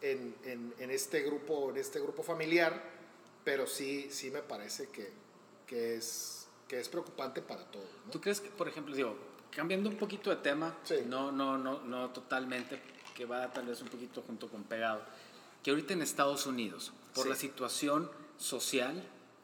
[0.00, 2.82] en, en, en este grupo, en este grupo familiar,
[3.44, 5.12] pero sí, sí me parece que,
[5.66, 7.88] que, es, que es preocupante para todos.
[8.06, 8.12] ¿no?
[8.12, 9.16] ¿Tú crees que, por ejemplo, digo,
[9.50, 10.96] cambiando un poquito de tema, Sí.
[11.06, 12.80] no, no, no, no totalmente,
[13.14, 15.02] que va tal vez un poquito junto con pegado,
[15.62, 17.28] que ahorita en Estados Unidos, por Sí.
[17.30, 19.02] la situación social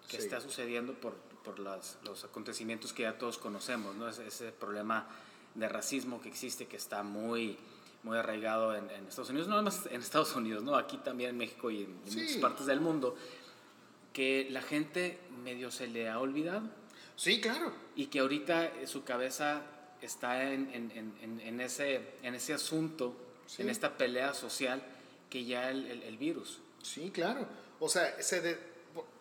[0.08, 0.22] que Sí.
[0.24, 4.08] está sucediendo por, por las- los acontecimientos que ya todos conocemos, ¿no?
[4.08, 5.06] Ese, ese problema
[5.54, 7.58] de racismo que existe, que está muy,
[8.04, 10.76] muy arraigado en, en Estados Unidos, no nada más en Estados Unidos, ¿no?
[10.76, 13.16] aquí también en México y en, en muchas partes del mundo,
[14.18, 16.68] que la gente medio se le ha olvidado
[17.14, 17.72] Sí, claro.
[17.94, 19.62] y que ahorita eh, su cabeza
[20.02, 20.90] está en, en-
[21.22, 23.14] en- en- ese, en ese asunto,
[23.46, 23.62] Sí.
[23.62, 24.82] en esta pelea social,
[25.30, 26.58] que ya el, el- el virus.
[26.82, 27.46] Sí, claro.
[27.78, 28.58] O sea, se de-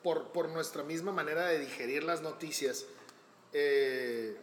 [0.01, 2.85] por, por nuestra misma manera de digerir las noticias,
[3.53, 4.35] eh,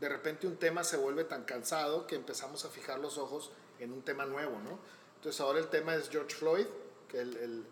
[0.00, 3.90] de repente un tema se vuelve tan cansado que empezamos a fijar los ojos en
[3.92, 4.78] un tema nuevo, ¿no?
[5.16, 6.66] Entonces ahora el tema es George Floyd,
[7.08, 7.64] que el- el-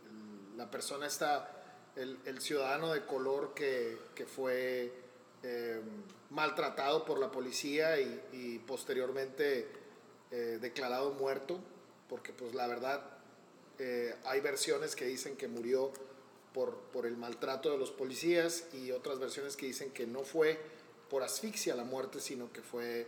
[0.56, 1.52] la persona está,
[1.96, 4.92] el, ciudadano de color que, fue
[5.42, 5.80] eh,
[6.30, 9.66] maltratado por la policía y, posteriormente
[10.30, 11.58] eh, declarado muerto,
[12.08, 13.02] porque pues la verdad
[13.78, 15.92] eh, hay versiones que dicen que murió
[16.52, 20.58] por, por el maltrato de los policías y otras versiones que dicen que no fue
[21.08, 23.06] por asfixia la muerte, sino que fue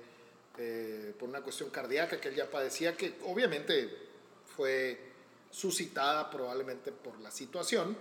[1.20, 3.96] por una cuestión cardíaca que él ya padecía, que obviamente
[4.56, 4.98] fue
[5.52, 7.96] suscitada probablemente por la situación,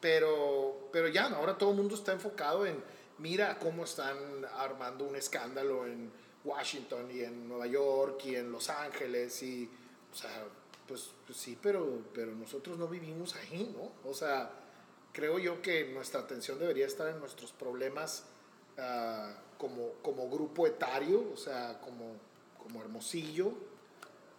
[0.00, 2.82] pero, pero ya, ahora todo el mundo está enfocado en,
[3.18, 4.16] mira cómo están
[4.56, 6.10] armando un escándalo en
[6.44, 9.68] Washington y en Nueva York y en Los Ángeles y,
[10.12, 10.44] o sea,
[10.86, 14.08] pues, pues sí, pero, pero nosotros no vivimos ahí, ¿no?
[14.08, 14.50] O sea,
[15.12, 18.24] creo yo que nuestra atención debería estar en nuestros problemas
[18.78, 22.12] ah, como, como grupo etario, o sea, como,
[22.62, 23.52] como Hermosillo,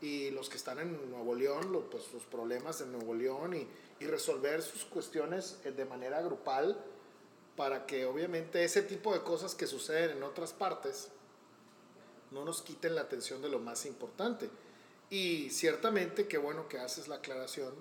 [0.01, 3.67] y los que están en Nuevo León, pues sus problemas en Nuevo León y,
[3.99, 6.83] y resolver sus cuestiones eh, de manera grupal
[7.55, 11.09] para que obviamente ese tipo de cosas que suceden en otras partes
[12.31, 14.49] no nos quiten la atención de lo más importante.
[15.09, 17.73] Y ciertamente, qué bueno que haces la aclaración,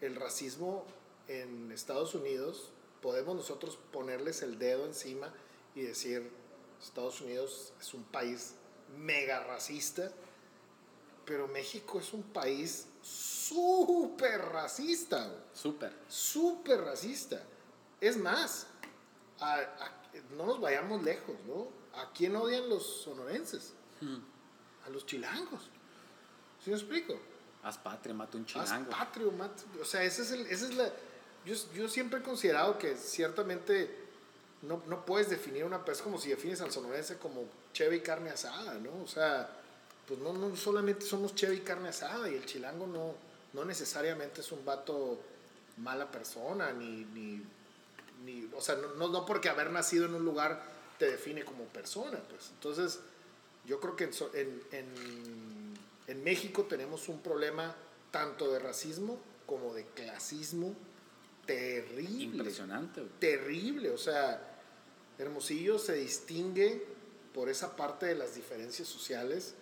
[0.00, 0.86] el racismo
[1.28, 2.70] en Estados Unidos,
[3.02, 5.34] podemos nosotros ponerles el dedo encima
[5.74, 6.30] y decir,
[6.80, 8.54] Estados Unidos es un país
[8.96, 10.12] mega racista,
[11.24, 15.92] pero México es un país súper racista, Súper.
[16.08, 17.42] súper racista.
[18.00, 18.66] Es más,
[19.40, 19.92] a- a-
[20.36, 21.68] no nos vayamos lejos, ¿no?
[22.00, 23.72] ¿A quién odian los sonorenses?
[24.86, 25.62] A los chilangos.
[26.62, 27.18] ¿Sí me explico?
[27.62, 28.90] Haz patria, mata un Haz chilango.
[28.90, 30.90] patrio, mat- O sea, ese es el, esa es la...
[31.46, 34.02] Yo, yo siempre he considerado que ciertamente
[34.62, 38.30] no, no puedes definir una persona como si defines al sonorense como cheve y carne
[38.30, 39.02] asada, ¿no?
[39.02, 39.48] O sea,
[40.06, 43.14] pues no, no solamente somos cheve y carne asada y el chilango no,
[43.52, 45.20] no necesariamente es un vato
[45.78, 47.42] mala persona, ni, ni,
[48.24, 50.62] ni o sea, no, no, porque haber nacido en un lugar
[50.98, 52.50] te define como persona, pues.
[52.50, 53.00] Entonces,
[53.66, 55.74] yo creo que en, en, en,
[56.06, 57.74] en México tenemos un problema
[58.10, 60.74] tanto de racismo como de clasismo
[61.46, 63.02] terrible Impresionante.
[63.18, 63.90] terrible.
[63.90, 64.40] O sea,
[65.18, 66.86] Hermosillo se distingue
[67.34, 69.54] por esa parte de las diferencias sociales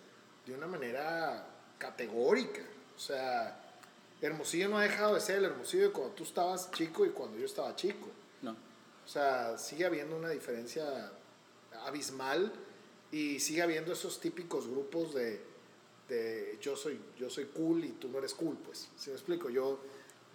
[0.45, 2.61] de una manera categórica.
[2.95, 3.59] O sea,
[4.21, 7.37] Hermosillo no ha dejado de ser el Hermosillo de cuando tú estabas chico y cuando
[7.37, 8.07] yo estaba chico.
[8.41, 8.51] No.
[8.51, 11.11] O sea, sigue habiendo una diferencia
[11.85, 12.51] abismal
[13.11, 15.41] y sigue habiendo esos típicos grupos de,
[16.09, 18.89] de yo, soy, yo soy cool y tú no eres cool, pues.
[18.97, 19.49] ¿Sí me explico?
[19.49, 19.79] Yo,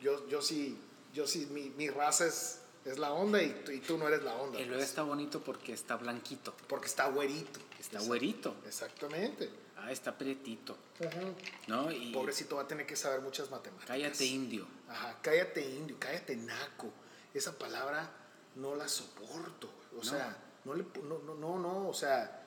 [0.01, 0.79] yo, yo sí,
[1.14, 4.23] yo sí mi, mi raza es, es la onda y, tú- y tú no eres
[4.23, 4.59] la onda.
[4.59, 4.88] El bebé pues.
[4.88, 6.55] está bonito porque está blanquito.
[6.68, 7.61] Porque está güerito.
[7.81, 8.55] Está güerito.
[8.66, 9.49] Exactamente.
[9.81, 10.77] Ah, está prietito.
[11.01, 11.35] Ujú.
[11.69, 11.91] ¿No?
[11.93, 13.87] Y Pobrecito va a tener que saber muchas matemáticas.
[13.88, 14.67] cállate indio.
[14.88, 16.91] Ajá, cállate indio, cállate naco.
[17.33, 18.11] Esa palabra
[18.57, 19.71] no la soporto.
[19.93, 20.05] O No.
[20.05, 22.43] sea, no, le, no, no, no, no, o sea,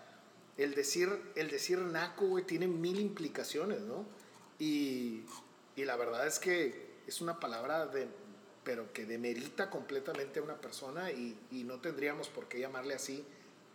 [0.58, 4.06] el decir, el decir naco, güey, tiene mil implicaciones, ¿no?
[4.60, 5.24] Y,
[5.76, 8.08] y la verdad es que es una palabra de,
[8.64, 13.26] pero que demerita completamente a una persona y, y no tendríamos por qué llamarle así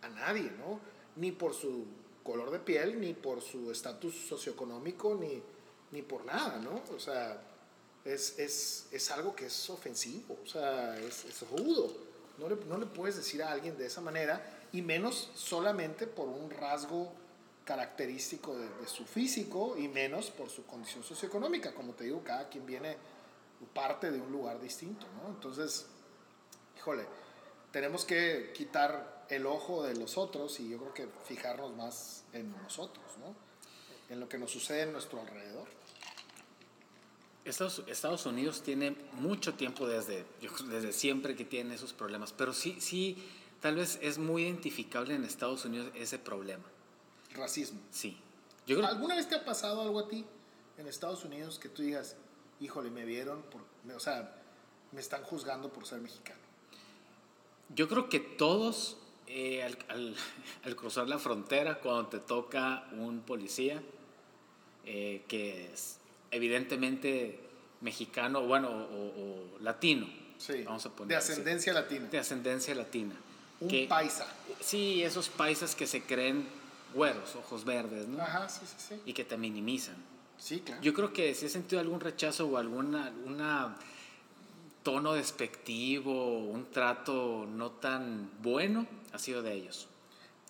[0.01, 0.79] a nadie, ¿no?
[1.15, 1.85] Ni por su
[2.27, 5.41] color de piel, ni por su estatus socioeconómico, ni,
[5.91, 6.81] ni por nada, ¿no?
[6.93, 7.41] O sea,
[8.03, 11.89] es, es, es algo que es ofensivo, o sea, es, es rudo.
[12.37, 16.27] No le, no le puedes decir a alguien de esa manera, y menos solamente por
[16.27, 17.13] un rasgo
[17.63, 21.73] característico de, de su físico, y menos por su condición socioeconómica.
[21.73, 22.97] Como te digo, cada quien viene
[23.73, 25.29] parte de un lugar distinto, ¿no?
[25.29, 25.85] Entonces,
[26.75, 27.05] híjole,
[27.71, 32.51] tenemos que quitar el ojo de los otros y yo creo que fijarnos más en
[32.63, 33.35] nosotros, ¿no?
[34.09, 35.67] En lo que nos sucede en nuestro alrededor.
[37.45, 40.25] Estados, Estados Unidos tiene mucho tiempo desde,
[40.69, 43.17] desde siempre que tiene esos problemas, pero sí, sí,
[43.61, 46.63] tal vez es muy identificable en Estados Unidos ese problema.
[47.33, 47.79] racismo.
[47.91, 48.17] Sí.
[48.65, 50.25] Yo creo, ¿Alguna vez te ha pasado algo a ti
[50.77, 52.17] en Estados Unidos que tú digas,
[52.59, 54.35] híjole, me vieron, por, me- o sea,
[54.91, 56.39] me están juzgando por ser mexicano?
[57.75, 60.15] yo creo que todos, eh, al, al-
[60.65, 63.81] al cruzar la frontera, cuando te toca un policía,
[64.85, 65.97] eh, que es
[66.31, 67.39] evidentemente
[67.81, 72.07] mexicano, bueno, o, o latino, Sí, vamos a poner de así, ascendencia latina.
[72.09, 73.15] de ascendencia latina.
[73.59, 74.27] Un que- paisa.
[74.59, 76.47] Sí, esos paisas que se creen
[76.93, 78.21] güeros, ojos verdes, ¿no?
[78.21, 79.01] Ajá, sí, sí, sí.
[79.05, 79.95] Y que te minimizan.
[80.37, 80.81] Sí, claro.
[80.83, 83.75] Yo creo que si he sentido algún rechazo o alguna alguna
[84.83, 88.85] tono despectivo, un trato no tan bueno,
[89.17, 89.87] ha sido de ellos.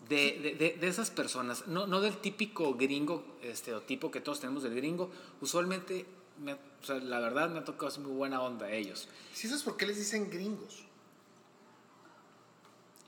[0.07, 4.61] De, de- de- de esas personas, no, no del típico gringo, estereotipo que todos tenemos
[4.63, 5.09] del gringo,
[5.41, 6.05] usualmente,
[6.39, 9.07] me- o sea, la verdad me ha tocado ser muy buena onda ellos.
[9.33, 10.83] ¿Sí sabes por qué les dicen gringos?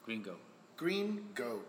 [0.07, 0.37] Gringo.
[0.79, 1.63] Green Go.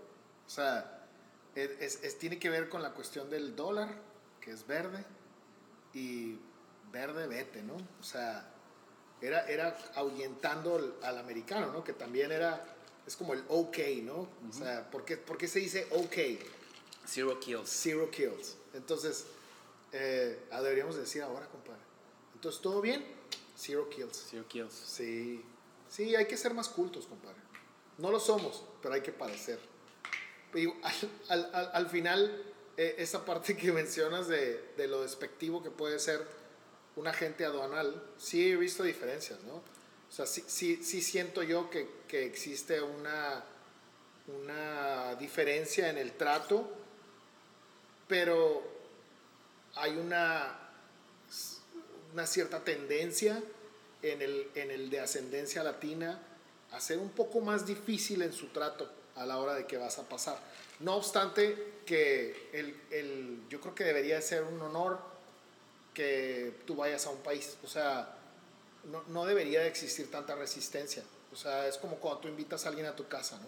[0.47, 1.07] O sea,
[1.55, 3.95] es, es- es- tiene que ver con la cuestión del dólar,
[4.41, 5.05] que es verde,
[5.93, 6.37] y
[6.93, 7.75] verde vete, ¿no?
[7.75, 8.49] O sea,
[9.21, 11.85] era, era ahuyentando al, al americano, ¿no?
[11.85, 12.65] Que también era,
[13.07, 14.29] es como el OK, ¿no?
[14.49, 16.17] O sea, ¿por qué, por qué se dice OK?
[17.07, 17.69] Zero kills.
[17.69, 18.57] Zero kills.
[18.75, 19.27] Entonces,
[19.93, 21.81] eh, ah, deberíamos decir ahora, compadre.
[22.35, 23.05] Entonces, ¿todo bien?
[23.59, 24.27] Zero kills.
[24.31, 24.73] Zero kills.
[24.73, 25.45] Sí,
[25.89, 27.39] sí, hay que ser más cultos, compadre.
[27.99, 29.59] No lo somos, pero hay que parecer.
[30.55, 32.45] Y al, al- al- al final,
[32.77, 36.25] eh, esa parte que mencionas de, de lo despectivo que puede ser
[36.97, 39.63] un agente aduanal, sí he visto diferencias, ¿no?
[40.11, 43.45] O sea, sí, sí, sí siento yo que, que existe una,
[44.27, 46.69] una diferencia en el trato,
[48.09, 48.63] pero
[49.77, 50.59] hay una,
[52.13, 53.43] una cierta tendencia
[54.03, 56.21] en el, en el de ascendencia latina
[56.73, 59.99] a ser un poco más difícil en su trato a la hora de que vas
[59.99, 60.39] a pasar.
[60.81, 64.99] No obstante que el, el- yo creo que debería de ser un honor
[65.95, 67.57] que tú vayas a un país.
[67.65, 68.17] O sea,
[69.09, 71.03] no, debería de existir tanta resistencia.
[71.33, 73.47] O sea, es como cuando tú invitas a alguien a tu casa, ¿no?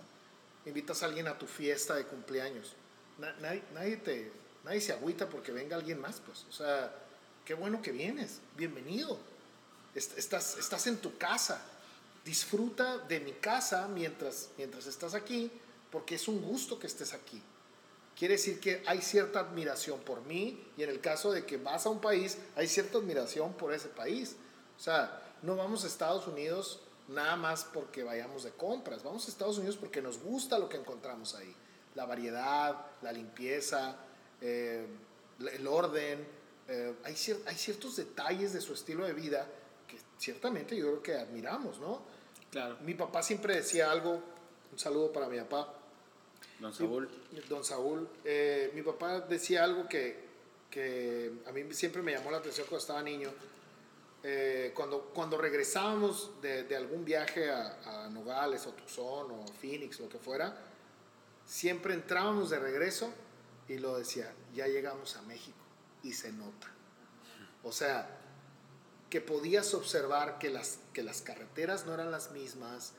[0.68, 2.74] Invitas a alguien a tu fiesta de cumpleaños.
[3.18, 4.30] Na- nadie, nadie, te,
[4.64, 6.44] nadie se agüita porque venga alguien más, pues.
[6.48, 6.94] O sea,
[7.44, 8.38] qué bueno que vienes.
[8.56, 9.18] Bienvenido.
[9.94, 11.60] Est- Estás, estás en tu casa.
[12.24, 15.50] Disfruta de mi casa mientras, mientras estás aquí,
[15.90, 17.42] porque es un gusto que estés aquí.
[18.16, 21.84] Quiere decir que hay cierta admiración por mí y en el caso de que vas
[21.86, 24.36] a un país, hay cierta admiración por ese país.
[24.82, 29.30] O sea, no vamos a Estados Unidos nada más porque vayamos de compras, vamos a
[29.30, 31.54] Estados Unidos porque nos gusta lo que encontramos ahí.
[31.94, 33.94] La variedad, la limpieza,
[34.40, 34.84] eh,
[35.38, 36.26] el orden.
[36.66, 39.46] eh, hay, cier- hay ciertos detalles de su estilo de vida
[39.86, 42.02] que ciertamente yo creo que admiramos, ¿no?
[42.50, 42.76] Claro.
[42.80, 44.20] Mi papá siempre decía algo,
[44.72, 45.74] un saludo para mi papá,
[46.58, 47.08] Don Saúl.
[47.48, 50.24] Don Saúl, eh, mi papá decía algo que,
[50.68, 53.30] que a mí siempre me llamó la atención cuando estaba niño.
[54.24, 59.98] Eh, cuando, cuando regresábamos de, de algún viaje a, a Nogales o Tucson o Phoenix,
[59.98, 60.56] lo que fuera,
[61.44, 63.12] siempre entrábamos de regreso
[63.68, 65.58] y lo decía, ya llegamos a México
[66.02, 66.68] y se nota.
[67.64, 68.18] O sea,
[69.10, 72.94] que podías observar que las, que las carreteras no eran las mismas,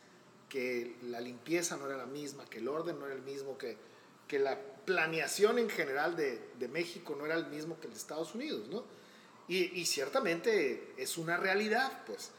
[0.49, 3.77] que la limpieza no era la misma, que el orden no era el mismo, que,
[4.27, 7.99] que la planeación en general de, de México no era el mismo que el de
[7.99, 8.83] Estados Unidos, ¿no?
[9.53, 12.31] Y, ciertamente es una realidad, pues.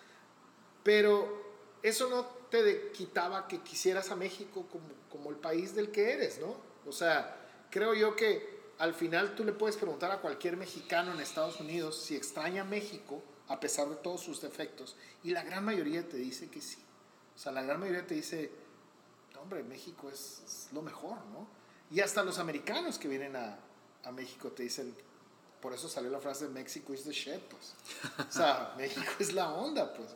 [0.83, 6.13] Pero eso no te quitaba que quisieras a México como, como el país del que
[6.13, 6.57] eres, ¿no?
[6.85, 7.37] O sea,
[7.71, 12.03] creo yo que al final tú le puedes preguntar a cualquier mexicano en Estados Unidos
[12.03, 16.49] si extraña México a pesar de todos sus defectos y la gran mayoría te dice
[16.49, 16.83] que sí.
[17.37, 18.51] O sea, la gran mayoría te dice,
[19.33, 21.47] "No, hombre, México es, es lo mejor, ¿no?
[21.93, 23.59] Y hasta los americanos que vienen a,
[24.03, 24.95] a México te dicen,
[25.65, 27.73] por eso salió la frase México is the shit, pues.
[28.29, 30.11] O sea, México es la onda, pues.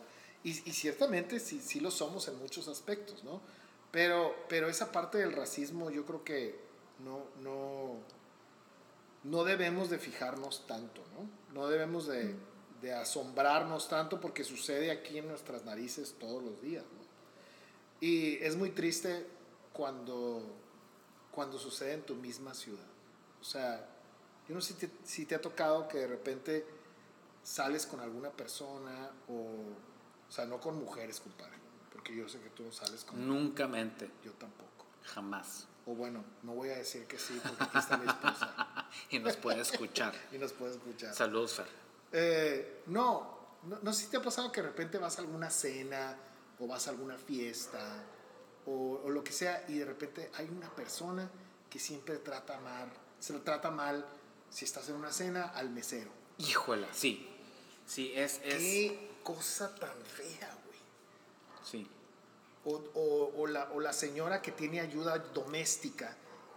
[0.45, 3.41] Y, y ciertamente sí, sí lo somos en muchos aspectos, ¿no?
[3.91, 6.61] Pero, pero esa parte del racismo yo creo que
[7.03, 7.95] no, no,
[9.25, 11.55] no debemos de fijarnos tanto, ¿no?
[11.55, 12.37] No debemos de,
[12.83, 17.09] de asombrarnos tanto porque sucede aquí en nuestras narices todos los días, ¿no?
[18.07, 19.27] Y es muy triste
[19.73, 20.43] cuando,
[21.31, 22.85] cuando sucede en tu misma ciudad.
[23.41, 23.89] O sea,
[24.49, 26.67] yo no sé si te, si te ha tocado que de repente
[27.43, 29.33] sales con alguna persona o,
[30.29, 31.57] o sea, no con mujeres, compadre,
[31.93, 33.27] porque yo sé que tú no sales con...
[33.27, 34.11] Nunca mente.
[34.25, 34.87] Yo tampoco.
[35.05, 35.67] Jamás.
[35.87, 39.37] O bueno, no voy a decir que sí, porque aquí está mi esposa Y nos
[39.37, 40.15] puede escuchar.
[40.33, 41.15] y nos puede escuchar.
[41.15, 41.67] Saludos, Fer.
[42.13, 45.51] Eh, no, no, no sé si te ha pasado que de repente vas a alguna
[45.51, 46.17] cena
[46.59, 47.79] o vas a alguna fiesta
[48.65, 51.31] o, o lo que sea y de repente hay una persona
[51.69, 54.05] que siempre trata mal, se lo trata mal
[54.51, 56.11] si estás en una cena al mesero.
[56.39, 57.29] Híjola, sí.
[57.87, 58.41] Sí, es.
[58.45, 60.79] es Qué cosa tan fea, güey.
[61.65, 61.89] sí.
[62.65, 66.15] O, o- o la, o la señora que tiene ayuda doméstica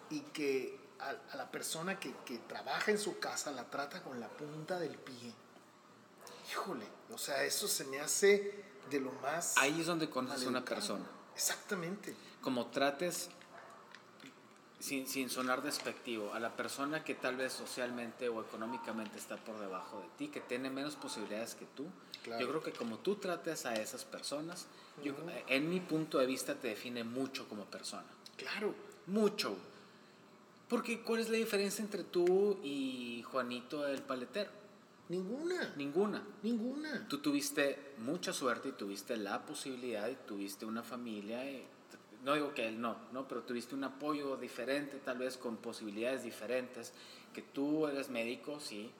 [0.09, 4.19] y que a, a la persona que, que trabaja en su casa la trata con
[4.19, 5.33] la punta del pie.
[6.51, 9.57] Híjole, o sea, eso se me hace de lo más...
[9.57, 11.05] Ahí es donde conoces a una persona.
[11.33, 12.13] Exactamente.
[12.41, 13.29] Como trates,
[14.82, 19.59] sin, sin sonar despectivo, a la persona que tal vez socialmente o económicamente está por
[19.59, 21.86] debajo de ti, que tiene menos posibilidades que tú.
[22.23, 22.41] Claro.
[22.41, 24.67] Yo creo que como tú trates a esas personas,
[25.03, 25.13] yo-
[25.47, 28.05] en mi punto de vista te define mucho como persona.
[28.38, 28.73] Claro.
[29.07, 29.55] Mucho.
[30.67, 34.49] Porque ¿cuál es la diferencia entre tú y Juanito el paletero?
[35.09, 35.73] Ninguna.
[35.75, 36.23] Ninguna.
[36.43, 37.07] Ninguna.
[37.09, 41.49] Tú tuviste mucha suerte y tuviste la posibilidad y tuviste una familia.
[41.49, 41.67] y-
[42.24, 46.24] no digo que él no, no, pero tuviste un apoyo diferente, tal vez con posibilidades
[46.24, 46.93] diferentes.
[47.34, 48.91] Que tú eres médico, sí.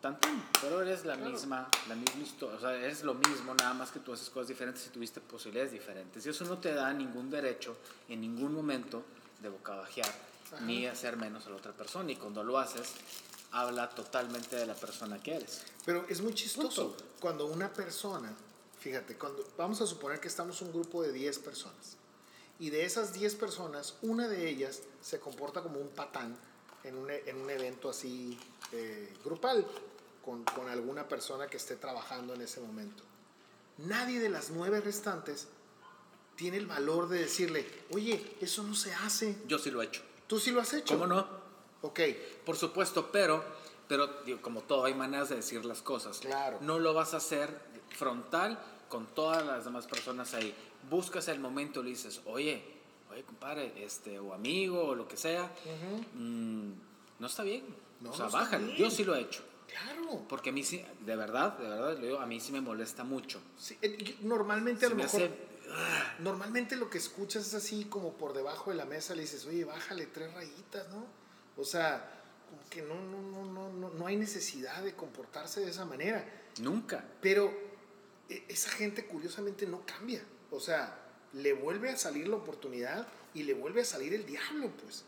[0.00, 0.28] Tanto,
[0.60, 1.30] pero eres la Claro.
[1.32, 2.56] misma, la misma historia.
[2.56, 5.72] O sea, eres lo mismo, nada más que tú haces cosas diferentes y tuviste posibilidades
[5.72, 6.24] diferentes.
[6.26, 7.76] Y eso no te da ningún derecho
[8.08, 9.02] en ningún momento
[9.40, 10.12] de bocabajear
[10.60, 12.12] ni hacer menos a la otra persona.
[12.12, 12.92] Y cuando lo haces,
[13.52, 15.62] habla totalmente de la persona que eres.
[15.84, 17.04] Pero es muy chistoso Punto.
[17.18, 18.32] cuando una persona,
[18.78, 21.96] fíjate, cuando vamos a suponer que estamos un grupo de 10 personas
[22.58, 26.36] y de esas 10 personas, una de ellas se comporta como un patán
[26.84, 28.38] en un, e- en un evento así
[28.72, 29.66] eh, grupal
[30.24, 33.02] con, con alguna persona que esté trabajando en ese momento.
[33.78, 35.48] Nadie de las nueve restantes
[36.36, 39.36] tiene el valor de decirle, oye, eso no se hace.
[39.46, 40.02] Yo sí lo he hecho.
[40.26, 40.94] ¿Tú sí lo has hecho?
[40.94, 41.26] ¿Cómo no?
[41.82, 42.00] Ok,
[42.44, 43.44] Por supuesto, pero,
[43.86, 46.18] pero digo, como todo, hay maneras de decir las cosas.
[46.18, 46.58] Claro.
[46.62, 47.60] No lo vas a hacer
[47.96, 50.54] frontal con todas las demás personas ahí.
[50.90, 52.62] Buscas el momento y le dices, oye,
[53.10, 55.50] oye, compadre, este, o amigo, o lo que sea,
[56.14, 56.70] mm,
[57.18, 57.64] no está bien.
[58.00, 58.72] No, o sea, no.
[58.74, 59.42] Yo sí lo he hecho.
[59.68, 60.22] claro.
[60.28, 63.40] Porque a mí sí, de verdad, de verdad, digo, a mí sí me molesta mucho.
[63.58, 65.22] Sí, eh, normalmente a Se lo me mejor...
[65.22, 65.56] hace-
[66.20, 69.64] Normalmente lo que escuchas es así como por debajo de la mesa le dices, oye,
[69.64, 71.04] bájale tres rayitas, ¿no?
[71.56, 75.70] O sea, como que no, no, no, no, no, no hay necesidad de comportarse de
[75.70, 76.24] esa manera.
[76.60, 77.04] Nunca.
[77.20, 77.52] Pero
[78.28, 80.22] e- esa gente curiosamente no cambia.
[80.50, 80.98] O sea,
[81.32, 85.04] le vuelve a salir la oportunidad y le vuelve a salir el diablo, pues.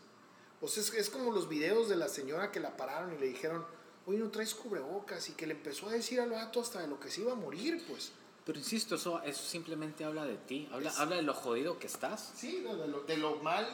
[0.61, 3.27] O sea, es, es como los videos de la señora que la pararon y le
[3.27, 3.65] dijeron,
[4.05, 6.99] oye, no traes cubrebocas y que le empezó a decir al vato hasta de lo
[6.99, 8.11] que se iba a morir, pues.
[8.45, 10.67] Pero insisto, eso, eso simplemente habla de ti.
[10.71, 12.31] Habla, Es- habla de lo jodido que estás.
[12.35, 13.67] Sí, de, lo, de lo mal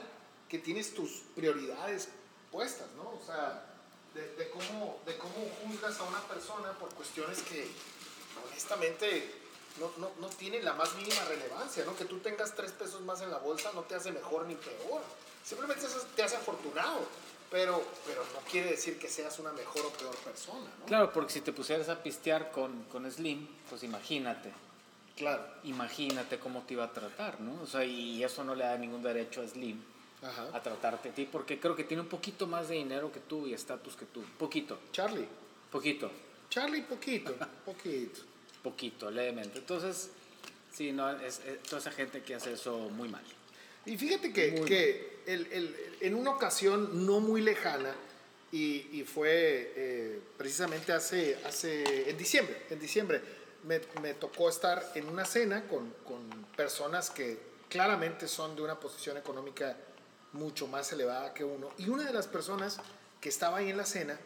[0.49, 2.09] que tienes tus prioridades
[2.51, 3.03] puestas, ¿no?
[3.09, 3.66] O sea,
[4.13, 7.68] de, de cómo, de cómo juzgas a una persona por cuestiones que
[8.47, 9.32] honestamente
[9.80, 11.95] no, no, no tienen la más mínima relevancia, ¿no?
[11.95, 15.01] Que tú tengas tres pesos más en la bolsa no te hace mejor ni peor.
[15.43, 17.01] Simplemente te hace afortunado,
[17.51, 20.86] pero, pero no quiere decir que seas una mejor o peor persona, ¿no?
[20.86, 24.51] Claro, porque si te pusieras a pistear con, con Slim, pues imagínate.
[25.15, 25.45] Claro.
[25.63, 27.61] Imagínate cómo te iba a tratar, ¿no?
[27.61, 29.82] O sea, y eso no le da ningún derecho a Slim
[30.21, 30.49] Ajá.
[30.53, 33.45] a tratarte a ti, porque creo que tiene un poquito más de dinero que tú
[33.47, 34.23] y estatus que tú.
[34.38, 35.28] Poquito, Charlie.
[35.71, 36.11] poquito,
[36.49, 38.21] Charlie, poquito, poquito.
[38.70, 39.59] Poquito, levemente.
[39.59, 40.09] Entonces,
[40.74, 43.24] sí, no, es, es- toda esa gente que hace eso muy mal.
[43.86, 47.93] Y fíjate que, que el- el- en una ocasión no muy lejana,
[48.51, 53.22] y, y fue eh, precisamente hace, hace, en diciembre, en diciembre,
[53.63, 56.22] me, me tocó estar en una cena con, con
[56.55, 57.38] personas que
[57.70, 59.76] claramente son de una posición económica
[60.34, 61.70] mucho más elevada que uno.
[61.78, 62.78] Y una de las personas
[63.20, 64.18] que estaba ahí en la cena,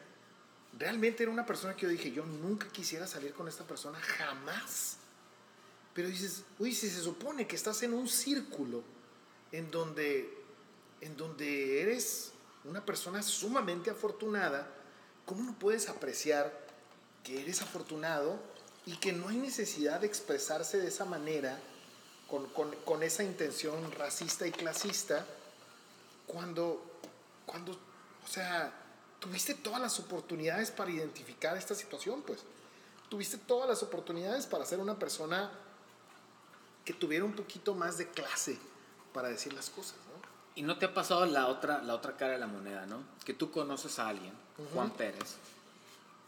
[0.77, 4.97] realmente era una persona que yo dije, yo nunca quisiera salir con esta persona, jamás.
[5.93, 8.83] Pero dices, uy, si se supone que estás en un círculo
[9.51, 10.31] en donde,
[11.01, 12.31] en donde eres
[12.63, 14.67] una persona sumamente afortunada,
[15.25, 16.67] ¿cómo no puedes apreciar
[17.23, 18.39] que eres afortunado
[18.85, 21.59] y que no hay necesidad de expresarse de esa manera,
[22.29, 25.25] con, con- con esa intención racista y clasista,
[26.27, 26.83] cuando,
[27.45, 28.71] cuando, o sea,
[29.19, 32.39] tuviste todas las oportunidades para identificar esta situación, pues.
[33.09, 35.51] Tuviste todas las oportunidades para ser una persona
[36.85, 38.57] que tuviera un poquito más de clase
[39.13, 40.29] para decir las cosas, ¿no?
[40.55, 43.03] Y no te ha pasado la otra, la otra cara de la moneda, ¿no?
[43.25, 44.33] Que tú conoces a alguien,
[44.73, 45.37] Juan Pérez,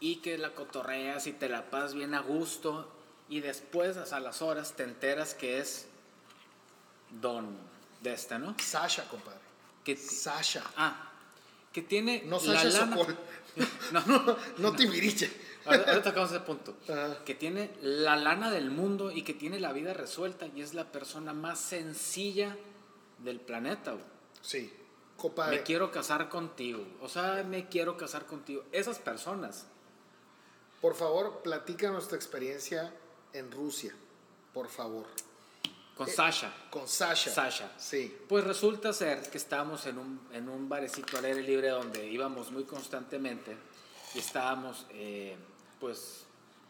[0.00, 2.90] y que la cotorreas y te la pasas bien a gusto,
[3.28, 5.86] y después, a las horas, te enteras que es
[7.20, 7.56] don
[8.02, 8.54] de este, ¿no?
[8.58, 9.40] Sasha, compadre.
[9.84, 10.64] Que, Sasha.
[10.76, 11.11] ah,
[11.72, 12.96] que tiene No la lana...
[13.92, 15.30] No, No, no Timbiriche.
[15.66, 16.74] Ahora, ahora tocamos ese punto.
[16.88, 17.22] Ajá.
[17.24, 20.90] Que tiene la lana del mundo y que tiene la vida resuelta y es la
[20.90, 22.56] persona más sencilla
[23.18, 23.92] del planeta.
[23.92, 24.04] güey.
[24.40, 24.72] Sí,
[25.16, 25.58] Compadre.
[25.58, 26.84] Me quiero casar contigo.
[27.00, 28.64] O sea, me quiero casar contigo.
[28.72, 29.66] Esas personas.
[30.80, 32.92] Por favor, platícanos tu experiencia
[33.32, 33.94] en Rusia.
[34.52, 35.06] Por favor.
[35.96, 36.52] Con Sasha.
[36.70, 37.30] Con Sasha.
[37.30, 37.70] Sasha.
[37.78, 38.16] Sí.
[38.28, 42.50] Pues resulta ser que estábamos en un, en un barecito al aire libre donde íbamos
[42.50, 43.56] muy constantemente
[44.14, 45.36] y estábamos, eh,
[45.78, 46.24] pues,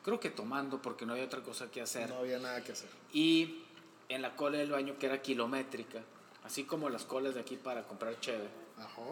[0.05, 2.09] creo que tomando porque no había otra cosa que hacer.
[2.09, 2.89] No había nada que hacer.
[3.12, 3.62] Y
[4.09, 6.03] en la cola del baño, que era kilométrica,
[6.45, 8.49] así como las colas de aquí para comprar cheve,
[8.79, 9.03] Ajá.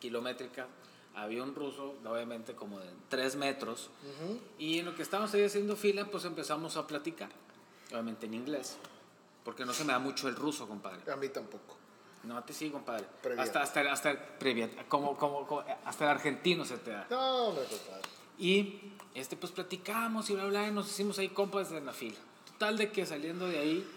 [0.00, 0.66] kilométrica,
[1.14, 4.38] había un ruso, obviamente como de tres metros, Ujú.
[4.58, 7.30] y en lo que estábamos ahí haciendo fila, pues empezamos a platicar,
[7.90, 8.76] obviamente en inglés,
[9.48, 11.10] porque no se me da mucho el ruso, compadre.
[11.10, 11.74] A mí tampoco.
[12.24, 13.06] No, a ti sí, compadre.
[13.22, 13.46] Previat.
[13.46, 17.06] Hasta, hasta, hasta, el previat, como, como, como- hasta el argentino se te da.
[17.08, 18.02] No, me compadre.
[18.36, 22.18] Y este, pues platicamos y bla, bla, y nos hicimos ahí compas en la fila.
[22.44, 23.90] Total de que saliendo de ahí,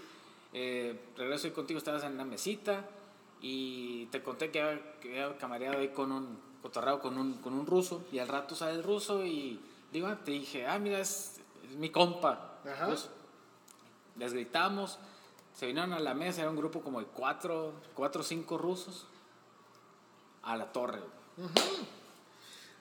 [0.54, 2.86] eh, regreso y contigo, estabas en una mesita
[3.42, 7.54] y te conté que había, que había camareado ahí con un, cotorrado con un, con
[7.56, 9.60] un ruso y al rato sale el ruso y
[9.92, 12.62] digo, ah, te dije, ah, mira, es, es mi compa.
[12.66, 12.86] Ajá.
[12.88, 13.10] Pues,
[14.18, 14.98] les gritamos,
[15.62, 19.06] se vinieron a la mesa, era un grupo como de cuatro, cuatro o cinco rusos,
[20.42, 20.98] a la torre.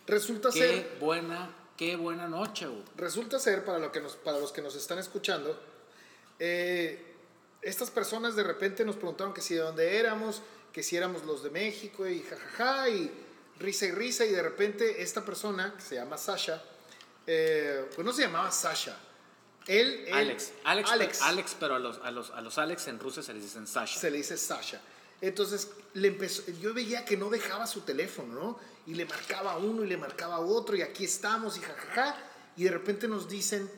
[0.06, 2.82] Resulta Qué ser, buena, qué buena noche, güey.
[2.96, 5.60] resulta ser para, lo que nos, para los que nos están escuchando,
[6.38, 7.16] eh,
[7.60, 10.40] estas personas de repente nos preguntaron que si de dónde éramos,
[10.72, 13.12] que si éramos los de México y jajaja y
[13.58, 16.64] risa y risa y de repente esta persona que se llama Sasha,
[17.26, 18.98] eh, pues no se llamaba Sasha,
[19.66, 22.88] él, él- Alex, Alex, Alex, pero, Alex, pero a los, a, los, a los Alex
[22.88, 23.98] en Rusia se les dicen Sasha.
[24.00, 24.80] se le dice Sasha.
[25.20, 28.58] Entonces, le empezó, yo veía que no dejaba su teléfono, ¿no?
[28.86, 32.16] Y le marcaba uno y le marcaba otro y aquí estamos y jajaja.
[32.56, 33.70] Y de repente nos dicen,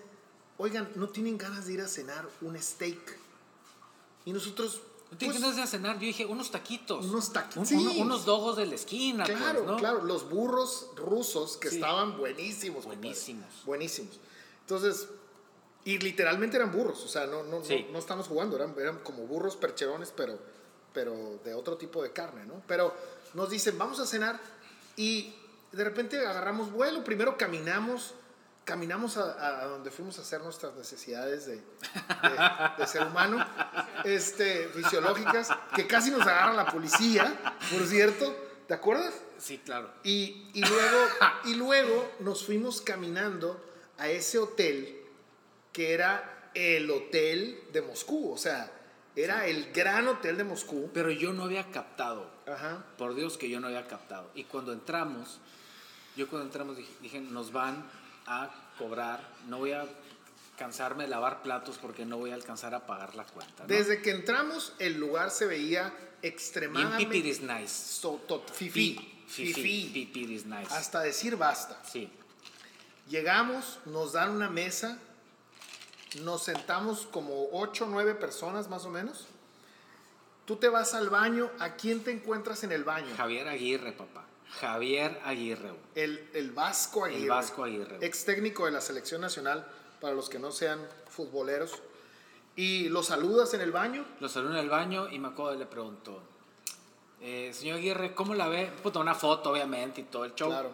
[0.56, 3.18] oigan, ¿no tienen ganas de ir a cenar un steak?
[4.24, 4.80] Y nosotros,
[5.10, 5.96] ¿No tienes pues, ganas de cenar?
[5.96, 7.04] Yo dije, unos taquitos.
[7.06, 7.74] Unos taquitos, sí.
[7.74, 9.76] uno- unos dogos de la esquina, pues, claro, ¿no?
[9.76, 11.74] claro, los burros rusos que Sí.
[11.76, 12.84] estaban buenísimos.
[12.84, 13.00] compadre.
[13.00, 13.48] Buenísimos.
[13.66, 14.20] Buenísimos.
[14.60, 15.08] Entonces,
[15.84, 17.84] y literalmente eran burros, o sea, no, no, Sí.
[17.86, 20.38] no, no estamos jugando, eran, eran como burros percherones, pero,
[20.92, 22.62] pero de otro tipo de carne, ¿no?
[22.68, 22.94] Pero
[23.34, 24.38] nos dicen, vamos a cenar
[24.96, 25.34] y
[25.72, 28.14] de repente agarramos vuelo, primero caminamos,
[28.64, 31.62] caminamos a, a donde fuimos a hacer nuestras necesidades de, de-
[32.78, 33.44] de ser humano,
[34.04, 38.36] este, fisiológicas, que casi nos agarra la policía, por cierto,
[38.68, 39.14] ¿te acuerdas?
[39.38, 39.90] Sí, claro.
[40.04, 40.98] Y, y luego,
[41.46, 43.60] y luego nos fuimos caminando
[43.98, 45.01] a ese hotel
[45.72, 48.70] que era el hotel de Moscú, o sea,
[49.16, 50.90] era el gran hotel de Moscú.
[50.92, 52.30] Pero yo no había captado.
[52.46, 52.84] Ajá.
[52.98, 54.30] Por Dios que yo no había captado.
[54.34, 55.38] Y cuando entramos,
[56.16, 57.84] yo cuando entramos dije, dije, nos van
[58.26, 59.86] a cobrar, no voy a
[60.58, 63.62] cansarme de lavar platos porque no voy a alcanzar a pagar la cuenta.
[63.62, 63.68] ¿no?
[63.68, 67.68] Desde que entramos, el lugar se veía Bien extremadamente pipiris nice.
[67.68, 69.52] so- to- fifí, Fifi.
[69.54, 70.72] fifí, Pipiris nice.
[70.72, 71.80] hasta decir basta.
[71.84, 72.08] Sí.
[73.08, 74.98] Llegamos, nos dan una mesa,
[76.20, 79.26] nos sentamos como 8 o 9 personas más o menos.
[80.44, 83.14] Tú te vas al baño, ¿a quién te encuentras en el baño?
[83.16, 84.24] Javier Aguirre, papá.
[84.60, 85.72] Javier Aguirre.
[85.94, 87.22] El, el Vasco Aguirre.
[87.22, 87.98] El Vasco Aguirre.
[88.00, 89.66] Ex técnico de la selección nacional,
[90.00, 91.80] para los que no sean futboleros.
[92.56, 94.04] Y lo saludas en el baño.
[94.20, 96.22] Lo saludo en el baño y me acuerdo le preguntó,
[97.20, 98.70] eh, señor Aguirre, ¿cómo la ve?
[98.82, 100.50] Puta, una foto, obviamente, y todo el show.
[100.50, 100.72] Claro.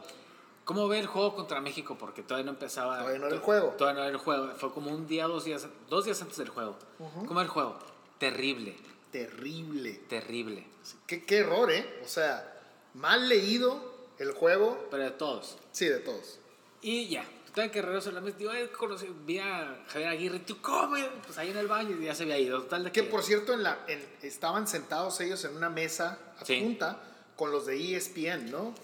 [0.69, 1.97] ¿Cómo ve el juego contra México?
[1.99, 2.99] Porque todavía no empezaba.
[2.99, 3.69] Todavía no era el juego.
[3.79, 4.49] Todavía no era el juego.
[4.59, 6.77] Fue como un día, dos días, dos días antes del juego.
[6.99, 7.79] ¿Cómo era el juego?
[8.19, 8.77] Terrible,
[9.11, 9.95] Terrible.
[10.11, 10.67] terrible.
[11.07, 12.01] Qué, qué error, ¿eh?
[12.05, 12.55] O sea,
[12.93, 13.83] mal leído
[14.19, 14.89] el juego.
[14.91, 15.57] Pero de todos.
[15.73, 16.39] Sí, de todos.
[16.83, 17.25] Y ya.
[17.47, 18.37] Total que regreso a la mesa.
[18.37, 20.41] Digo, eh, conocí, vi a Javier Aguirre.
[20.41, 20.97] ¿Tú cómo?
[21.25, 22.61] Pues ahí en el baño y ya se había ido.
[22.65, 26.59] Total de Que por cierto, en la, en- estaban sentados ellos en una mesa Sí.
[26.59, 26.99] adjunta
[27.37, 28.75] con los de ESPN, ¿no?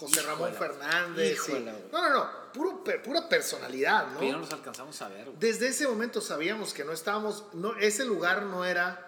[0.00, 1.28] José Híjole, Ramón Fernández.
[1.28, 2.30] y- híjole, no, no, no.
[2.52, 4.14] Puro, pura personalidad, ¿no?
[4.18, 5.26] Pero ya no los alcanzamos a ver.
[5.26, 5.36] güey.
[5.38, 9.06] Desde ese momento sabíamos que no estábamos, no, ese lugar no era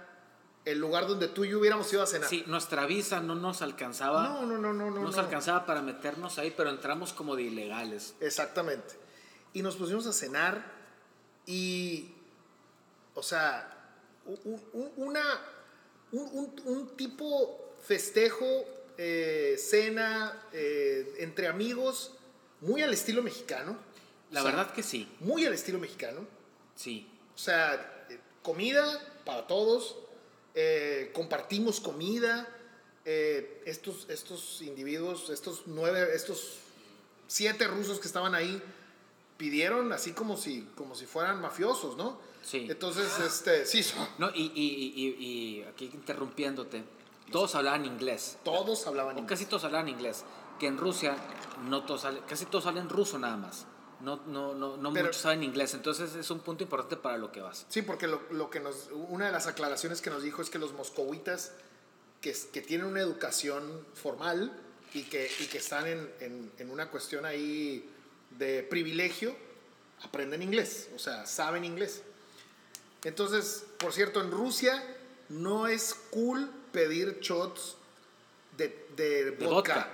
[0.64, 2.28] el lugar donde tú y yo hubiéramos ido a cenar.
[2.28, 4.22] Sí, nuestra visa no nos alcanzaba.
[4.28, 5.00] No, no, no, no, no.
[5.02, 5.22] nos no.
[5.22, 8.14] alcanzaba para meternos ahí, pero entramos como de ilegales.
[8.20, 8.94] Exactamente.
[9.54, 10.64] Y nos pusimos a cenar
[11.46, 12.14] y,
[13.14, 13.68] o sea,
[14.24, 15.24] un, un- una,
[16.12, 18.46] un, un- un tipo festejo,
[19.04, 22.12] eh, cena eh, entre amigos,
[22.60, 23.76] muy al estilo mexicano.
[24.30, 26.26] La O sea, verdad que sí, Muy al estilo mexicano.
[26.76, 27.08] sí.
[27.34, 28.84] O sea, eh, comida
[29.24, 29.96] para todos,
[30.54, 32.48] eh, compartimos comida.
[33.04, 36.58] estos, estos individuos, estos nueve, estos
[37.26, 38.62] siete rusos que estaban ahí,
[39.36, 42.20] pidieron así como si, como si fueran mafiosos, ¿no?
[42.44, 42.66] Sí.
[42.70, 46.84] Entonces, este, sí, son- No, y, y, y- y aquí interrumpiéndote,
[47.30, 48.38] todos hablaban inglés.
[48.44, 49.38] Todos hablaban O inglés.
[49.38, 50.24] casi todos hablaban inglés.
[50.58, 51.16] Que en Rusia
[51.68, 53.66] no todos hablan- casi todos hablan ruso nada más.
[54.00, 55.74] No, no, no, no Pero- muchos saben inglés.
[55.74, 57.66] Entonces es un punto importante para lo que vas.
[57.68, 60.58] Sí, porque lo, lo que nos, una de las aclaraciones que nos dijo es que
[60.58, 61.52] los moscovitas
[62.20, 64.52] que, que tienen una educación formal
[64.94, 67.88] y que, y que están en, en- en una cuestión ahí
[68.38, 69.34] de privilegio,
[70.04, 72.02] aprenden inglés, o sea, saben inglés.
[73.04, 74.82] Entonces, por cierto, en Rusia
[75.28, 77.76] no es cool pedir shots
[78.56, 79.88] de, de De vodka.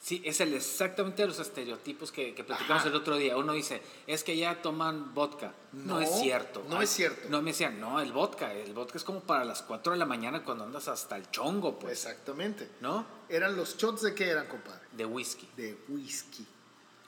[0.00, 2.88] Sí, es el exactamente los estereotipos que, que platicamos Ajá.
[2.88, 3.36] el otro día.
[3.36, 5.54] Uno dice, es que ya toman vodka.
[5.72, 6.64] No, No, es cierto.
[6.68, 7.28] no es cierto.
[7.28, 8.52] No, me decían, no, el vodka.
[8.52, 11.78] El vodka es como para las 4 de la mañana cuando andas hasta el chongo,
[11.78, 11.92] pues.
[11.92, 12.68] Exactamente.
[12.80, 13.06] ¿No?
[13.28, 14.80] ¿Eran los shots de qué eran, compadre?
[14.90, 15.48] De whisky.
[15.56, 16.44] De whisky.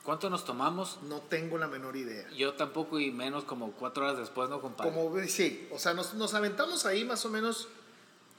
[0.04, 0.98] ¿Cuánto nos tomamos?
[1.08, 2.30] No tengo la menor idea.
[2.30, 4.92] Yo tampoco y menos como cuatro horas después, ¿no, compadre?
[4.92, 7.68] Como sí, o sea, nos, nos aventamos ahí más o menos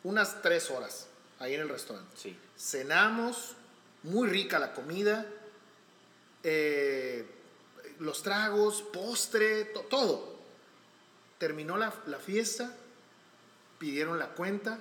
[0.05, 1.07] unas tres horas,
[1.39, 2.15] ahí en el restaurante.
[2.15, 2.37] Sí.
[2.57, 3.55] Cenamos,
[4.03, 5.25] muy rica la comida,
[6.43, 7.27] eh,
[7.99, 10.35] los tragos, postre, to- todo.
[11.37, 12.71] Terminó la, la fiesta,
[13.79, 14.79] pidieron la cuenta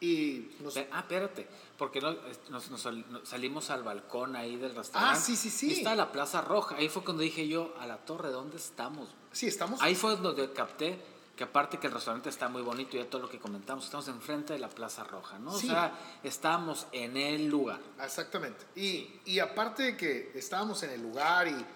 [0.00, 0.76] y nos...
[0.76, 1.46] Ah, espérate,
[1.78, 5.18] porque nos, nos sal- nos salimos al balcón ahí del restaurante.
[5.18, 5.70] Ah, sí, sí, sí.
[5.70, 6.76] Y está la Plaza Roja.
[6.76, 9.08] Ahí fue cuando dije yo, a la torre, ¿dónde estamos?
[9.32, 9.80] Sí, estamos...
[9.80, 10.98] Ahí fue donde capté
[11.36, 14.06] que aparte que el restaurante está muy bonito y ya todo lo que comentamos, estamos
[14.08, 15.52] enfrente de la Plaza Roja, ¿no?
[15.58, 15.66] Sí.
[15.68, 17.80] O sea, estamos en el lugar.
[18.02, 18.64] Exactamente.
[18.76, 21.66] Y, y aparte de que estábamos en el lugar y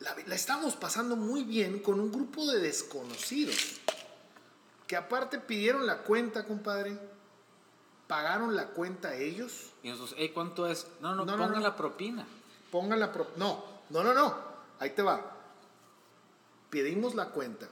[0.00, 3.56] la, la estábamos pasando muy bien con un grupo de desconocidos
[4.86, 6.96] que aparte pidieron la cuenta, compadre,
[8.06, 10.86] pagaron la cuenta ellos, Y nosotros, hey, ¿cuánto es?
[11.00, 11.62] No, no, No, no, ponga no.
[11.64, 12.26] la propina.
[12.70, 13.10] pongan la...
[13.12, 14.34] pro- no, no, no, no,
[14.78, 15.20] ahí te va.
[16.70, 17.68] Pedimos la cuenta.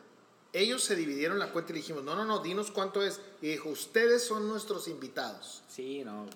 [0.52, 3.20] Ellos se dividieron la cuenta y dijimos, no, no, no, dinos cuánto es.
[3.40, 5.62] Y dijo, ustedes son nuestros invitados.
[5.68, 6.26] Sí, no.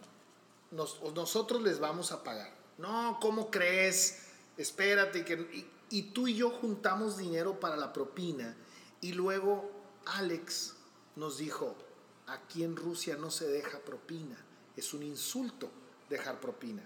[0.71, 2.53] nos- nosotros les vamos a pagar.
[2.79, 4.21] No, ¿cómo crees?
[4.57, 5.25] Espérate.
[5.25, 8.57] Que, y, y tú y yo juntamos dinero para la propina.
[9.01, 9.71] Y luego
[10.07, 10.75] Alex
[11.17, 11.75] nos dijo,
[12.27, 14.37] aquí en Rusia no se deja propina.
[14.77, 15.71] Es un insulto
[16.09, 16.83] dejar propina.